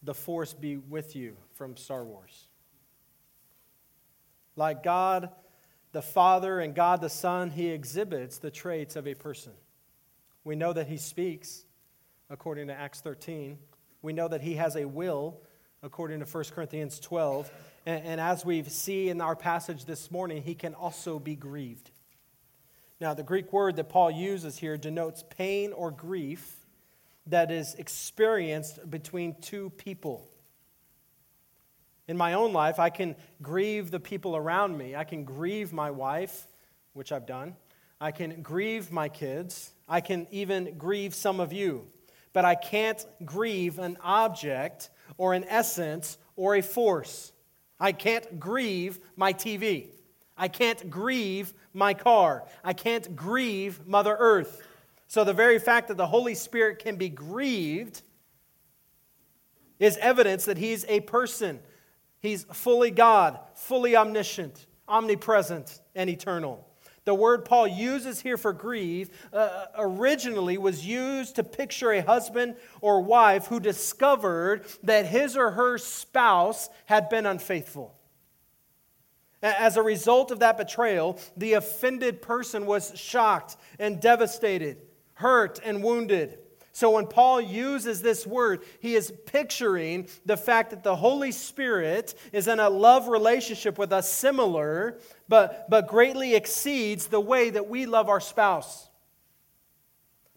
the 0.02 0.14
force 0.14 0.54
be 0.54 0.78
with 0.78 1.16
you 1.16 1.36
from 1.54 1.76
Star 1.76 2.04
Wars. 2.04 2.48
Like 4.56 4.84
God 4.84 5.30
the 5.92 6.02
Father 6.02 6.60
and 6.60 6.76
God 6.76 7.02
the 7.02 7.10
Son, 7.10 7.50
he 7.50 7.70
exhibits 7.70 8.38
the 8.38 8.52
traits 8.52 8.96
of 8.96 9.08
a 9.08 9.16
person. 9.16 9.54
We 10.44 10.56
know 10.56 10.74
that 10.74 10.88
he 10.88 10.98
speaks, 10.98 11.66
according 12.30 12.68
to 12.68 12.74
Acts 12.74 13.02
13. 13.02 13.58
We 14.02 14.14
know 14.14 14.28
that 14.28 14.42
he 14.42 14.56
has 14.56 14.76
a 14.76 14.86
will, 14.86 15.42
according 15.82 16.20
to 16.20 16.26
1 16.26 16.44
Corinthians 16.54 17.00
12. 17.00 17.52
And, 17.86 18.06
and 18.06 18.22
as 18.22 18.46
we 18.46 18.64
see 18.64 19.10
in 19.10 19.20
our 19.20 19.36
passage 19.36 19.86
this 19.86 20.12
morning, 20.12 20.44
he 20.44 20.54
can 20.56 20.74
also 20.74 21.20
be 21.20 21.36
grieved. 21.36 21.92
Now, 23.02 23.14
the 23.14 23.24
Greek 23.24 23.52
word 23.52 23.78
that 23.78 23.90
Paul 23.90 24.12
uses 24.12 24.58
here 24.58 24.78
denotes 24.78 25.24
pain 25.38 25.74
or 25.74 25.90
grief 25.90 26.56
that 27.28 27.52
is 27.52 27.76
experienced 27.76 28.90
between 28.90 29.36
two 29.42 29.70
people. 29.72 30.28
In 32.08 32.18
my 32.18 32.34
own 32.34 32.54
life, 32.54 32.80
I 32.80 32.90
can 32.90 33.16
grieve 33.42 33.92
the 33.92 34.00
people 34.00 34.36
around 34.36 34.78
me. 34.78 34.96
I 34.96 35.04
can 35.04 35.24
grieve 35.24 35.72
my 35.72 35.92
wife, 35.92 36.48
which 36.94 37.12
I've 37.12 37.26
done. 37.26 37.56
I 38.02 38.12
can 38.12 38.42
grieve 38.42 38.92
my 38.92 39.10
kids. 39.10 39.72
I 39.88 40.02
can 40.02 40.28
even 40.32 40.78
grieve 40.78 41.14
some 41.14 41.40
of 41.40 41.54
you 41.54 41.88
but 42.34 42.46
I 42.46 42.56
can't 42.56 43.06
grieve 43.26 43.80
an 43.80 43.98
object 44.02 44.90
or 45.18 45.34
an 45.34 45.44
essence 45.46 46.18
or 46.36 46.56
a 46.56 46.62
force. 46.62 47.32
I 47.80 47.92
can't 47.92 48.40
grieve 48.40 49.00
my 49.16 49.34
TV. 49.34 49.90
I 50.38 50.48
can't 50.48 50.90
grieve 50.90 51.54
my 51.74 51.94
car. 51.94 52.46
I 52.64 52.74
can't 52.74 53.16
grieve 53.16 53.86
Mother 53.86 54.16
Earth. 54.18 54.66
So, 55.08 55.24
the 55.24 55.34
very 55.34 55.60
fact 55.60 55.88
that 55.88 55.98
the 55.98 56.08
Holy 56.08 56.36
Spirit 56.36 56.80
can 56.80 56.96
be 56.96 57.10
grieved 57.10 58.04
is 59.80 59.98
evidence 59.98 60.46
that 60.46 60.58
He's 60.58 60.86
a 60.86 61.00
person. 61.02 61.60
He's 62.22 62.44
fully 62.44 62.92
God, 62.92 63.40
fully 63.56 63.96
omniscient, 63.96 64.68
omnipresent, 64.88 65.82
and 65.96 66.10
eternal. 66.10 66.69
The 67.10 67.16
word 67.16 67.44
Paul 67.44 67.68
uses 67.68 68.22
here 68.22 68.38
for 68.38 68.54
grieve 68.54 69.10
uh, 69.34 69.66
originally 69.76 70.60
was 70.60 70.86
used 70.86 71.38
to 71.38 71.44
picture 71.44 71.92
a 71.92 72.04
husband 72.04 72.56
or 72.82 73.02
wife 73.02 73.48
who 73.48 73.60
discovered 73.60 74.66
that 74.84 75.08
his 75.08 75.36
or 75.36 75.50
her 75.50 75.80
spouse 75.80 76.70
had 76.86 77.10
been 77.10 77.26
unfaithful. 77.26 77.96
As 79.42 79.76
a 79.76 79.82
result 79.82 80.30
of 80.30 80.38
that 80.42 80.56
betrayal, 80.56 81.20
the 81.36 81.54
offended 81.54 82.22
person 82.22 82.68
was 82.68 82.96
shocked 82.96 83.58
and 83.80 84.00
devastated, 84.00 84.78
hurt 85.16 85.60
and 85.64 85.84
wounded. 85.84 86.38
So 86.72 86.92
when 86.92 87.08
Paul 87.08 87.42
uses 87.42 88.02
this 88.02 88.26
word, 88.28 88.64
he 88.80 88.96
is 88.96 89.12
picturing 89.26 90.08
the 90.26 90.38
fact 90.38 90.70
that 90.70 90.84
the 90.84 90.96
Holy 90.96 91.32
Spirit 91.32 92.14
is 92.32 92.48
in 92.48 92.60
a 92.60 92.70
love 92.70 93.08
relationship 93.08 93.78
with 93.78 93.92
us, 93.92 94.12
similar, 94.12 95.00
but, 95.28 95.70
but 95.70 95.88
greatly 95.88 96.36
exceeds 96.36 97.08
the 97.08 97.20
way 97.20 97.50
that 97.50 97.68
we 97.68 97.86
love 97.86 98.08
our 98.08 98.22
spouse. 98.22 98.90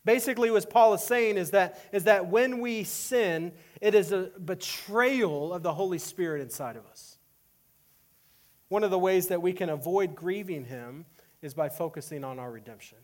Basically, 0.05 0.51
what 0.51 0.68
Paul 0.68 0.95
is 0.95 1.03
saying 1.03 1.37
is 1.37 1.51
that, 1.53 1.79
is 1.92 2.05
that 2.05 2.27
when 2.27 2.61
we 2.61 2.83
sin, 2.83 3.53
it 3.81 3.95
is 3.95 4.11
a 4.11 4.31
betrayal 4.45 5.53
of 5.53 5.62
the 5.62 5.73
Holy 5.73 5.99
Spirit 5.99 6.42
inside 6.42 6.77
of 6.77 6.87
us. 6.87 7.18
One 8.68 8.83
of 8.85 8.90
the 8.90 8.99
ways 8.99 9.29
that 9.29 9.42
we 9.42 9.53
can 9.53 9.68
avoid 9.68 10.16
grieving 10.16 10.64
Him 10.64 11.05
is 11.40 11.55
by 11.55 11.68
focusing 11.68 12.25
on 12.25 12.38
our 12.38 12.51
redemption. 12.51 12.99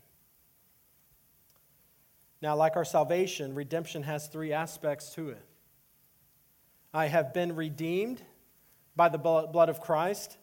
Now, 2.41 2.55
like 2.55 2.75
our 2.75 2.85
salvation, 2.85 3.53
redemption 3.53 4.03
has 4.03 4.27
three 4.27 4.53
aspects 4.53 5.13
to 5.15 5.29
it. 5.29 5.45
I 6.93 7.07
have 7.07 7.33
been 7.33 7.55
redeemed 7.55 8.21
by 8.95 9.09
the 9.09 9.17
blood 9.17 9.69
of 9.69 9.81
Christ. 9.81 10.37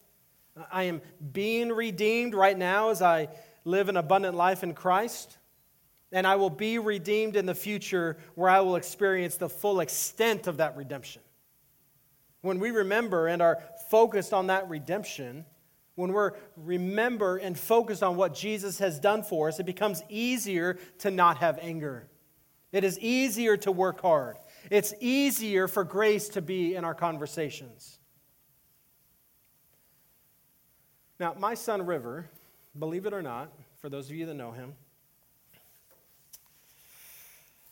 I 0.71 0.83
am 0.83 1.01
being 1.31 1.69
redeemed 1.69 2.33
right 2.33 2.57
now 2.57 2.89
as 2.89 3.01
I 3.01 3.29
live 3.65 3.89
an 3.89 3.97
abundant 3.97 4.35
life 4.35 4.63
in 4.63 4.73
Christ. 4.73 5.37
And 6.11 6.25
I 6.25 6.37
will 6.37 6.49
be 6.49 6.79
redeemed 6.79 7.35
in 7.35 7.45
the 7.45 7.55
future 7.55 8.17
where 8.35 8.49
I 8.49 8.61
will 8.61 8.77
experience 8.77 9.35
the 9.35 9.49
full 9.49 9.81
extent 9.81 10.47
of 10.47 10.57
that 10.57 10.77
redemption. 10.77 11.21
When 12.41 12.59
we 12.59 12.71
remember 12.71 13.27
and 13.27 13.41
are 13.41 13.61
focused 13.89 14.31
on 14.33 14.47
that 14.47 14.69
redemption, 14.69 15.45
when 15.97 16.13
we're 16.13 16.33
remember 16.55 17.37
and 17.37 17.57
focused 17.57 18.03
on 18.03 18.17
what 18.17 18.35
Jesus 18.35 18.77
has 18.77 18.99
done 18.99 19.23
for 19.23 19.47
us, 19.47 19.59
it 19.59 19.65
becomes 19.65 20.03
easier 20.09 20.77
to 20.99 21.09
not 21.09 21.39
have 21.39 21.57
anger. 21.59 22.07
It 22.71 22.83
is 22.83 22.99
easier 22.99 23.57
to 23.57 23.71
work 23.71 24.01
hard. 24.01 24.37
It's 24.69 24.93
easier 24.99 25.67
for 25.67 25.83
grace 25.83 26.29
to 26.29 26.41
be 26.41 26.75
in 26.75 26.85
our 26.85 26.93
conversations. 26.93 27.97
Now, 31.19 31.35
my 31.39 31.55
son 31.55 31.83
River, 31.83 32.29
believe 32.77 33.07
it 33.07 33.13
or 33.13 33.23
not, 33.23 33.51
for 33.79 33.89
those 33.89 34.07
of 34.07 34.15
you 34.15 34.27
that 34.27 34.35
know 34.35 34.51
him, 34.51 34.73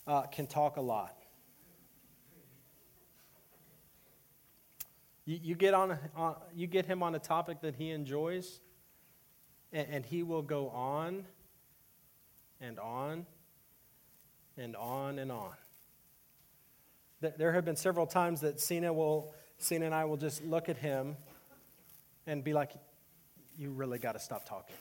uh, 0.07 0.23
can 0.23 0.47
talk 0.47 0.77
a 0.77 0.81
lot. 0.81 1.15
You, 5.25 5.39
you, 5.41 5.55
get 5.55 5.73
on, 5.73 5.97
on, 6.15 6.35
you 6.55 6.67
get 6.67 6.85
him 6.85 7.01
on 7.01 7.15
a 7.15 7.19
topic 7.19 7.61
that 7.61 7.75
he 7.75 7.89
enjoys, 7.89 8.59
and, 9.73 9.87
and 9.89 10.05
he 10.05 10.21
will 10.21 10.43
go 10.43 10.69
on 10.69 11.25
and 12.61 12.79
on 12.79 13.25
and 14.57 14.75
on 14.75 15.19
and 15.19 15.31
on. 15.31 15.53
There 17.21 17.53
have 17.53 17.65
been 17.65 17.75
several 17.75 18.05
times 18.05 18.41
that 18.41 18.59
Cena 18.59 18.93
will, 18.93 19.33
Cena 19.57 19.85
and 19.85 19.95
I 19.95 20.05
will 20.05 20.17
just 20.17 20.43
look 20.45 20.69
at 20.69 20.77
him 20.77 21.15
and 22.27 22.43
be 22.43 22.53
like, 22.53 22.73
"You 23.57 23.71
really 23.71 23.97
got 23.97 24.11
to 24.11 24.19
stop 24.19 24.47
talking. 24.47 24.75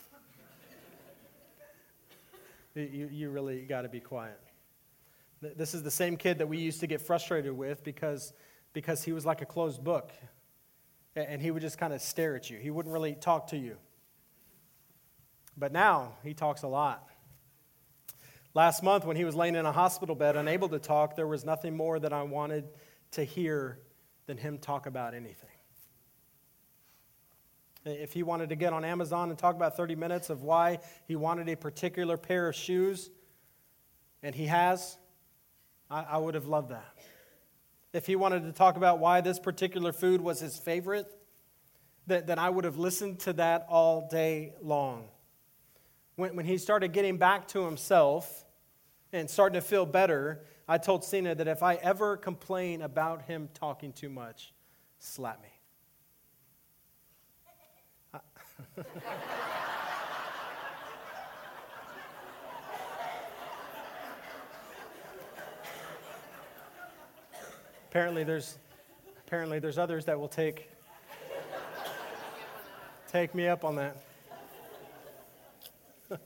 you, 2.75 3.09
you 3.11 3.31
really 3.31 3.63
got 3.63 3.83
to 3.83 3.89
be 3.89 4.01
quiet." 4.01 4.39
This 5.41 5.73
is 5.75 5.83
the 5.83 5.91
same 5.91 6.17
kid 6.17 6.39
that 6.39 6.49
we 6.49 6.59
used 6.59 6.81
to 6.81 6.87
get 6.87 7.01
frustrated 7.01 7.57
with 7.57 7.83
because, 7.83 8.33
because 8.73 9.05
he 9.05 9.13
was 9.13 9.25
like 9.25 9.43
a 9.43 9.47
closed 9.47 9.83
book 9.83 10.11
and 11.17 11.41
he 11.41 11.51
would 11.51 11.63
just 11.63 11.79
kind 11.79 11.93
of 11.93 12.01
stare 12.01 12.35
at 12.37 12.51
you. 12.51 12.59
He 12.59 12.71
wouldn't 12.71 12.93
really 12.93 13.15
talk 13.15 13.49
to 13.49 13.57
you. 13.57 13.77
But 15.57 15.73
now 15.73 16.15
he 16.23 16.35
talks 16.35 16.63
a 16.63 16.69
lot. 16.69 17.09
Last 18.55 18.83
month, 18.83 19.05
when 19.05 19.17
he 19.17 19.25
was 19.25 19.35
laying 19.35 19.57
in 19.57 19.67
a 19.67 19.73
hospital 19.73 20.15
bed, 20.15 20.37
unable 20.37 20.69
to 20.69 20.79
talk, 20.79 21.17
there 21.17 21.27
was 21.27 21.45
nothing 21.45 21.77
more 21.77 21.99
that 21.99 22.13
I 22.13 22.23
wanted 22.23 22.65
to 23.13 23.25
hear 23.25 23.81
than 24.27 24.37
him 24.37 24.59
talk 24.59 24.87
about 24.87 25.15
anything. 25.15 25.51
If 27.85 28.13
he 28.13 28.23
wanted 28.23 28.49
to 28.49 28.57
get 28.57 28.73
on 28.73 28.85
Amazon 28.85 29.29
and 29.29 29.39
talk 29.39 29.57
about 29.57 29.77
30 29.77 29.97
minutes 29.97 30.31
of 30.31 30.43
why 30.43 30.79
he 31.07 31.17
wanted 31.17 31.49
a 31.49 31.57
particular 31.57 32.17
pair 32.17 32.49
of 32.49 32.55
shoes, 32.55 33.11
and 34.23 34.35
he 34.35 34.47
has, 34.47 34.97
I, 35.91 36.03
I 36.03 36.17
would 36.17 36.35
have 36.35 36.47
loved 36.47 36.71
that. 36.71 36.94
If 37.95 38.07
he 38.07 38.17
wanted 38.17 38.43
to 38.43 38.53
talk 38.53 38.77
about 38.77 38.99
why 38.99 39.21
this 39.21 39.39
particular 39.39 39.93
food 39.93 40.21
was 40.21 40.41
his 40.41 40.59
favorite, 40.59 41.07
that, 42.09 42.27
then 42.27 42.41
I 42.41 42.51
would 42.51 42.65
have 42.65 42.77
listened 42.77 43.21
to 43.21 43.33
that 43.35 43.67
all 43.69 44.09
day 44.09 44.53
long. 44.61 45.07
When, 46.17 46.35
when 46.35 46.45
he 46.45 46.59
started 46.59 46.93
getting 46.93 47.19
back 47.19 47.47
to 47.49 47.65
himself 47.65 48.45
and 49.13 49.31
starting 49.31 49.55
to 49.55 49.65
feel 49.65 49.87
better, 49.87 50.45
I 50.67 50.79
told 50.79 51.05
Cena 51.05 51.37
that 51.37 51.47
if 51.47 51.63
I 51.63 51.77
ever 51.77 52.17
complain 52.17 52.83
about 52.83 53.23
him 53.23 53.49
talking 53.55 53.93
too 53.93 54.11
much, 54.11 54.53
slap 54.99 55.41
me. 55.41 55.49
apparently 67.95 68.25
there's 68.25 68.59
apparently 69.25 69.61
there's 69.61 69.79
others 69.79 70.05
that 70.05 70.19
will 70.19 70.27
take 70.27 70.69
take 73.07 73.33
me 73.37 73.47
up 73.47 73.65
on 73.65 73.77
that. 73.77 73.97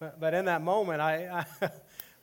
but, 0.00 0.18
but 0.18 0.34
in 0.34 0.46
that 0.46 0.62
moment, 0.62 1.00
I, 1.00 1.46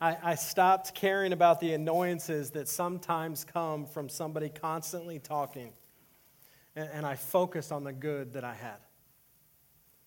I, 0.01 0.17
I 0.21 0.35
stopped 0.35 0.93
caring 0.93 1.31
about 1.31 1.61
the 1.61 1.71
annoyances 1.71 2.49
that 2.49 2.67
sometimes 2.67 3.45
come 3.45 3.85
from 3.85 4.09
somebody 4.09 4.49
constantly 4.49 5.17
talking, 5.17 5.71
and, 6.75 6.89
and 6.91 7.05
I 7.05 7.15
focused 7.15 7.71
on 7.71 7.85
the 7.85 7.93
good 7.93 8.33
that 8.33 8.43
I 8.43 8.53
had. 8.53 8.79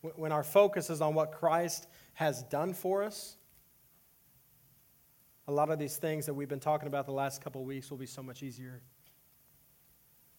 When 0.03 0.33
our 0.33 0.45
focus 0.45 0.91
is 0.91 1.01
on 1.01 1.15
what 1.15 1.33
Christ 1.33 1.87
has 2.13 2.43
done 2.43 2.75
for 2.75 3.03
us, 3.03 3.39
a 5.49 5.53
lot 5.53 5.71
of 5.71 5.79
these 5.79 5.97
things 5.97 6.27
that 6.27 6.35
we've 6.35 6.49
been 6.49 6.61
talking 6.61 6.89
about 6.89 7.07
the 7.07 7.13
last 7.13 7.43
couple 7.43 7.61
of 7.61 7.67
weeks 7.67 7.91
will 7.91 7.99
be 7.99 8.07
so 8.07 8.23
much 8.23 8.43
easier. 8.43 8.83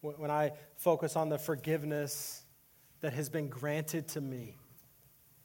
When 0.02 0.30
I 0.30 0.52
focus 0.76 1.16
on 1.16 1.30
the 1.30 1.38
forgiveness 1.38 2.44
that 3.00 3.14
has 3.14 3.30
been 3.30 3.48
granted 3.48 4.08
to 4.10 4.22
me, 4.22 4.56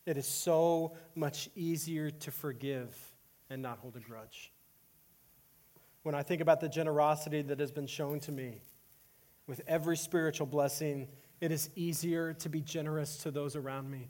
it 0.04 0.16
is 0.16 0.26
so 0.26 0.96
much 1.14 1.48
easier 1.54 2.10
to 2.10 2.30
forgive 2.30 2.96
and 3.50 3.62
not 3.62 3.78
hold 3.78 3.96
a 3.96 4.00
grudge. 4.00 4.52
When 6.02 6.14
I 6.14 6.22
think 6.22 6.40
about 6.42 6.60
the 6.60 6.68
generosity 6.68 7.42
that 7.42 7.60
has 7.60 7.70
been 7.70 7.86
shown 7.86 8.18
to 8.20 8.32
me 8.32 8.62
with 9.46 9.60
every 9.68 9.96
spiritual 9.96 10.46
blessing, 10.46 11.06
it 11.40 11.52
is 11.52 11.70
easier 11.76 12.34
to 12.34 12.48
be 12.48 12.60
generous 12.60 13.18
to 13.18 13.30
those 13.30 13.54
around 13.54 13.90
me. 13.90 14.08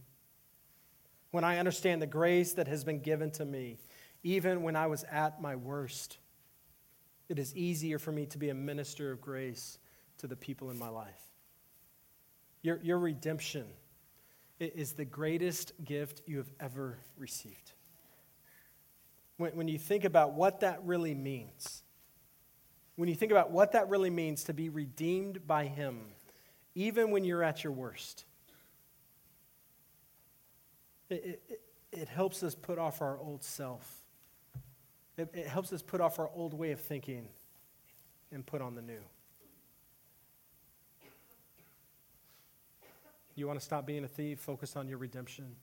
When 1.31 1.45
I 1.45 1.59
understand 1.59 2.01
the 2.01 2.07
grace 2.07 2.55
that 2.55 2.69
has 2.69 2.85
been 2.85 3.01
given 3.01 3.31
to 3.33 3.45
me, 3.45 3.79
even 4.23 4.63
when 4.63 4.77
I 4.77 4.87
was 4.87 5.05
at 5.05 5.41
my 5.41 5.57
worst, 5.57 6.19
it 7.29 7.39
is 7.39 7.55
easier 7.57 7.99
for 7.99 8.13
me 8.13 8.27
to 8.27 8.39
be 8.39 8.51
a 8.51 8.55
minister 8.55 9.11
of 9.11 9.21
grace 9.21 9.79
to 10.19 10.27
the 10.27 10.37
people 10.37 10.71
in 10.71 10.79
my 10.79 10.89
life. 10.89 11.21
Your, 12.63 12.79
your 12.83 12.99
redemption 12.99 13.67
is 14.61 14.93
the 14.93 15.05
greatest 15.05 15.73
gift 15.85 16.23
you 16.27 16.37
have 16.37 16.51
ever 16.61 16.99
received. 17.19 17.73
When, 19.37 19.57
when 19.57 19.69
you 19.69 19.79
think 19.79 20.05
about 20.05 20.35
what 20.35 20.61
that 20.61 20.81
really 20.85 21.15
means, 21.15 21.83
when 22.97 23.09
you 23.09 23.15
think 23.15 23.33
about 23.33 23.51
what 23.51 23.73
that 23.73 23.89
really 23.89 24.11
means 24.11 24.45
to 24.45 24.53
be 24.53 24.69
redeemed 24.69 25.47
by 25.47 25.65
Him, 25.67 26.01
even 26.75 27.11
when 27.11 27.25
you're 27.25 27.43
at 27.43 27.65
your 27.65 27.73
worst, 27.73 28.25
it, 31.11 31.41
it, 31.49 31.61
it 31.91 32.09
helps 32.09 32.43
us 32.43 32.55
put 32.55 32.79
off 32.79 33.03
our 33.03 33.19
old 33.19 33.43
self. 33.43 34.02
It, 35.17 35.31
it 35.35 35.47
helps 35.47 35.73
us 35.73 35.83
put 35.83 36.01
off 36.01 36.19
our 36.19 36.31
old 36.35 36.55
way 36.55 36.73
of 36.73 36.81
thinking 36.81 37.29
and 38.33 38.45
put 38.45 38.63
on 38.63 38.75
the 38.75 38.83
new. 38.83 39.01
You 43.35 43.47
want 43.47 43.59
to 43.59 43.65
stop 43.65 43.87
being 43.87 44.05
a 44.05 44.09
thief? 44.09 44.39
Focus 44.41 44.77
on 44.77 44.89
your 44.89 44.99
redemption. 44.99 45.57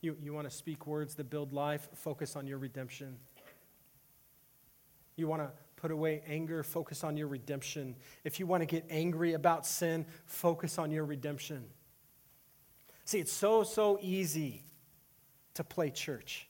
You, 0.00 0.16
you 0.22 0.32
want 0.32 0.48
to 0.48 0.54
speak 0.54 0.86
words 0.86 1.14
that 1.16 1.28
build 1.28 1.52
life? 1.52 1.88
Focus 1.94 2.36
on 2.36 2.46
your 2.46 2.58
redemption. 2.58 3.16
You 5.16 5.26
want 5.26 5.42
to 5.42 5.50
put 5.76 5.90
away 5.90 6.22
anger? 6.26 6.62
Focus 6.62 7.04
on 7.04 7.16
your 7.16 7.26
redemption. 7.26 7.96
If 8.24 8.38
you 8.40 8.46
want 8.46 8.62
to 8.62 8.66
get 8.66 8.86
angry 8.88 9.34
about 9.34 9.66
sin, 9.66 10.06
focus 10.26 10.78
on 10.78 10.90
your 10.90 11.04
redemption. 11.04 11.64
See, 13.04 13.18
it's 13.18 13.32
so, 13.32 13.62
so 13.62 13.98
easy 14.00 14.62
to 15.54 15.64
play 15.64 15.90
church 15.90 16.47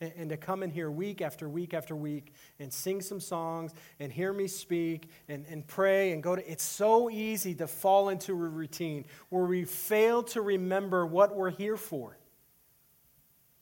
and, 0.00 0.12
and 0.16 0.30
to 0.30 0.36
come 0.36 0.62
in 0.62 0.70
here 0.70 0.90
week 0.90 1.20
after 1.20 1.48
week 1.48 1.74
after 1.74 1.94
week 1.94 2.32
and 2.58 2.72
sing 2.72 3.00
some 3.00 3.20
songs 3.20 3.72
and 3.98 4.12
hear 4.12 4.32
me 4.32 4.46
speak 4.46 5.08
and, 5.28 5.44
and 5.48 5.66
pray 5.66 6.12
and 6.12 6.22
go 6.22 6.36
to. 6.36 6.50
It's 6.50 6.64
so 6.64 7.10
easy 7.10 7.54
to 7.56 7.66
fall 7.66 8.08
into 8.08 8.32
a 8.32 8.34
routine 8.34 9.04
where 9.28 9.44
we 9.44 9.64
fail 9.64 10.22
to 10.24 10.40
remember 10.40 11.06
what 11.06 11.36
we're 11.36 11.50
here 11.50 11.76
for, 11.76 12.16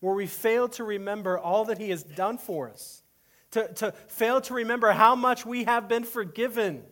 where 0.01 0.15
we 0.15 0.27
fail 0.27 0.69
to 0.69 0.85
remember 0.85 1.39
all 1.39 1.67
that 1.67 1.79
He 1.79 1.91
has 1.91 2.03
done 2.03 2.39
for 2.39 2.71
us, 2.71 3.03
to, 3.53 3.73
to 3.75 3.93
fail 4.09 4.41
to 4.43 4.55
remember 4.55 4.93
how 4.93 5.15
much 5.15 5.45
we 5.45 5.65
have 5.65 5.89
been 5.89 6.05
forgiven. 6.05 6.83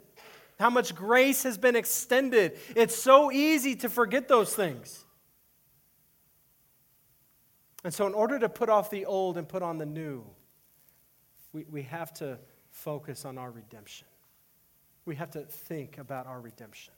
How 0.59 0.71
much 0.71 0.95
grace 0.95 1.43
has 1.43 1.59
been 1.59 1.77
extended. 1.77 2.59
It's 2.75 2.97
so 2.97 3.31
easy 3.31 3.77
to 3.77 3.91
forget 3.91 4.27
those 4.27 4.55
things. 4.55 5.06
And 7.87 7.95
so, 7.95 8.05
in 8.09 8.15
order 8.15 8.37
to 8.41 8.49
put 8.49 8.69
off 8.69 8.91
the 8.91 9.07
old 9.07 9.39
and 9.39 9.49
put 9.49 9.63
on 9.63 9.79
the 9.79 9.87
new, 9.87 10.25
we, 11.53 11.67
we 11.71 11.83
have 11.83 12.13
to 12.15 12.37
focus 12.73 13.25
on 13.25 13.39
our 13.39 13.53
redemption. 13.53 14.09
We 15.05 15.15
have 15.15 15.31
to 15.31 15.43
think 15.43 15.99
about 15.99 16.27
our 16.27 16.41
redemption. 16.41 16.95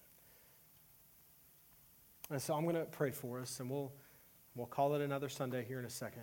And 2.31 2.41
so, 2.41 2.55
I'm 2.55 2.63
going 2.63 2.75
to 2.75 2.87
pray 2.87 3.11
for 3.11 3.39
us, 3.39 3.61
and 3.61 3.69
we'll, 3.69 3.93
we'll 4.55 4.67
call 4.67 4.95
it 4.95 5.03
another 5.03 5.29
Sunday 5.29 5.63
here 5.63 5.79
in 5.79 5.85
a 5.85 5.91
second. 5.91 6.23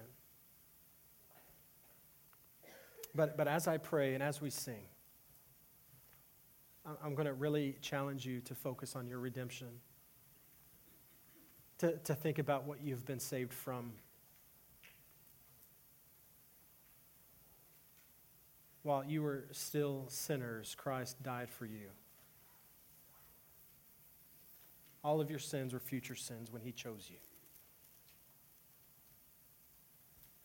But, 3.14 3.38
but 3.38 3.48
as 3.48 3.68
I 3.68 3.78
pray 3.78 4.16
and 4.16 4.24
as 4.24 4.42
we 4.42 4.50
sing, 4.50 4.88
I'm 7.04 7.14
going 7.14 7.28
to 7.28 7.36
really 7.36 7.78
challenge 7.82 8.26
you 8.26 8.42
to 8.42 8.56
focus 8.56 8.96
on 8.96 9.08
your 9.08 9.20
redemption, 9.20 9.68
to, 11.78 11.98
to 11.98 12.16
think 12.16 12.40
about 12.40 12.64
what 12.64 12.82
you've 12.82 13.06
been 13.06 13.20
saved 13.20 13.54
from 13.54 13.92
while 18.86 19.04
you 19.04 19.24
were 19.24 19.46
still 19.52 20.06
sinners, 20.10 20.76
Christ 20.78 21.22
died 21.24 21.50
for 21.50 21.66
you. 21.66 21.88
All 25.04 25.20
of 25.20 25.32
your 25.32 25.40
sins 25.40 25.74
were 25.74 25.80
future 25.80 26.14
sins 26.14 26.52
when 26.52 26.62
he 26.62 26.72
chose 26.72 27.08
you. 27.10 27.18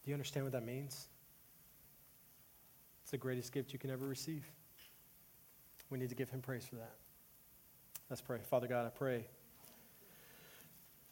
Do 0.03 0.11
you 0.11 0.15
understand 0.15 0.47
what 0.47 0.53
that 0.53 0.65
means? 0.65 1.09
It's 3.03 3.11
the 3.11 3.19
greatest 3.19 3.53
gift 3.53 3.75
you 3.75 3.79
can 3.79 3.91
ever 3.91 4.07
receive. 4.07 4.47
We 5.91 5.99
need 5.99 6.09
to 6.09 6.15
give 6.15 6.31
him 6.31 6.41
praise 6.41 6.65
for 6.65 6.77
that. 6.77 6.95
Let's 8.09 8.23
pray. 8.23 8.39
Father 8.49 8.67
God, 8.67 8.87
I 8.87 8.91
pray. 8.91 9.27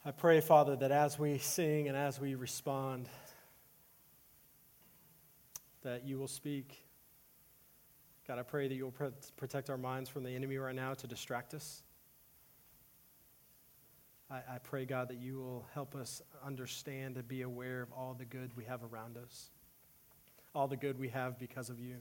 I 0.03 0.13
pray, 0.13 0.41
Father, 0.41 0.77
that 0.77 0.93
as 0.93 1.19
we 1.19 1.37
sing 1.37 1.89
and 1.89 1.97
as 1.97 2.19
we 2.19 2.37
respond, 2.37 3.07
that 5.83 6.07
you 6.07 6.19
will 6.19 6.27
speak 6.27 6.88
God, 8.29 8.39
I 8.39 8.43
pray 8.43 8.69
that 8.69 8.75
you'll 8.75 8.93
protect 9.39 9.71
our 9.71 9.79
minds 9.79 10.11
from 10.11 10.23
the 10.23 10.31
enemy 10.31 10.59
right 10.59 10.75
now 10.75 10.93
to 10.93 11.07
distract 11.07 11.55
us. 11.55 11.83
I, 14.31 14.37
I 14.37 14.59
pray, 14.63 14.85
God, 14.85 15.09
that 15.09 15.17
you 15.17 15.39
will 15.39 15.65
help 15.73 15.95
us 15.95 16.21
understand 16.45 17.17
and 17.17 17.27
be 17.27 17.41
aware 17.41 17.81
of 17.81 17.91
all 17.91 18.13
the 18.13 18.27
good 18.27 18.51
we 18.55 18.65
have 18.65 18.85
around 18.85 19.17
us, 19.17 19.49
all 20.55 20.69
the 20.69 20.77
good 20.77 20.99
we 20.99 21.09
have 21.09 21.39
because 21.39 21.71
of 21.71 21.81
you. 21.81 21.97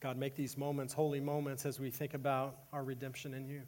God, 0.00 0.18
make 0.18 0.34
these 0.34 0.58
moments 0.58 0.92
holy 0.92 1.20
moments 1.20 1.64
as 1.64 1.80
we 1.80 1.90
think 1.90 2.12
about 2.12 2.58
our 2.74 2.84
redemption 2.84 3.32
in 3.32 3.46
you, 3.46 3.62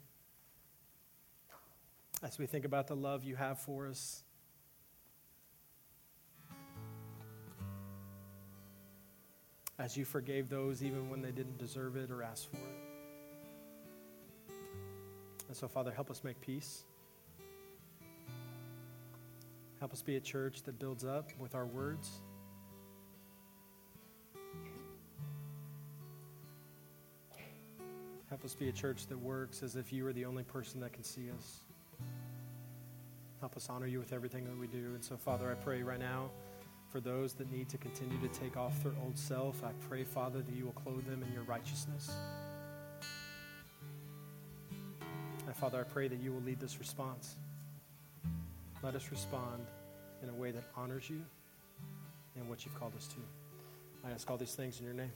as 2.22 2.38
we 2.38 2.44
think 2.44 2.66
about 2.66 2.88
the 2.88 2.96
love 2.96 3.24
you 3.24 3.36
have 3.36 3.58
for 3.58 3.88
us 3.88 4.22
as 9.82 9.96
you 9.96 10.04
forgave 10.04 10.48
those 10.48 10.84
even 10.84 11.10
when 11.10 11.20
they 11.20 11.32
didn't 11.32 11.58
deserve 11.58 11.96
it 11.96 12.08
or 12.08 12.22
ask 12.22 12.48
for 12.48 12.56
it. 12.56 14.54
And 15.48 15.56
so, 15.56 15.66
Father, 15.66 15.90
help 15.90 16.08
us 16.08 16.22
make 16.22 16.40
peace. 16.40 16.84
Help 19.80 19.92
us 19.92 20.00
be 20.00 20.14
a 20.14 20.20
church 20.20 20.62
that 20.62 20.78
builds 20.78 21.04
up 21.04 21.30
with 21.36 21.56
our 21.56 21.66
words. 21.66 22.20
Help 28.28 28.44
us 28.44 28.54
be 28.54 28.68
a 28.68 28.72
church 28.72 29.08
that 29.08 29.18
works 29.18 29.64
as 29.64 29.74
if 29.74 29.92
you 29.92 30.06
are 30.06 30.12
the 30.12 30.24
only 30.24 30.44
person 30.44 30.78
that 30.80 30.92
can 30.92 31.02
see 31.02 31.28
us. 31.36 31.64
Help 33.40 33.56
us 33.56 33.68
honor 33.68 33.88
you 33.88 33.98
with 33.98 34.12
everything 34.12 34.44
that 34.44 34.56
we 34.56 34.68
do. 34.68 34.94
And 34.94 35.04
so, 35.04 35.16
Father, 35.16 35.50
I 35.50 35.54
pray 35.54 35.82
right 35.82 35.98
now 35.98 36.30
for 36.92 37.00
those 37.00 37.32
that 37.32 37.50
need 37.50 37.70
to 37.70 37.78
continue 37.78 38.20
to 38.20 38.28
take 38.28 38.58
off 38.58 38.82
their 38.82 38.92
old 39.02 39.16
self. 39.18 39.64
I 39.64 39.70
pray, 39.88 40.04
Father, 40.04 40.42
that 40.42 40.54
you 40.54 40.66
will 40.66 40.72
clothe 40.72 41.06
them 41.06 41.22
in 41.26 41.32
your 41.32 41.44
righteousness. 41.44 42.12
And 45.46 45.56
Father, 45.56 45.80
I 45.80 45.84
pray 45.84 46.06
that 46.08 46.20
you 46.20 46.32
will 46.32 46.42
lead 46.42 46.60
this 46.60 46.78
response. 46.78 47.36
Let 48.82 48.94
us 48.94 49.10
respond 49.10 49.64
in 50.22 50.28
a 50.28 50.34
way 50.34 50.50
that 50.50 50.64
honors 50.76 51.08
you 51.08 51.22
and 52.36 52.48
what 52.48 52.64
you've 52.66 52.78
called 52.78 52.94
us 52.94 53.06
to. 53.06 53.16
I 54.06 54.10
ask 54.10 54.30
all 54.30 54.36
these 54.36 54.54
things 54.54 54.78
in 54.78 54.84
your 54.84 54.94
name. 54.94 55.12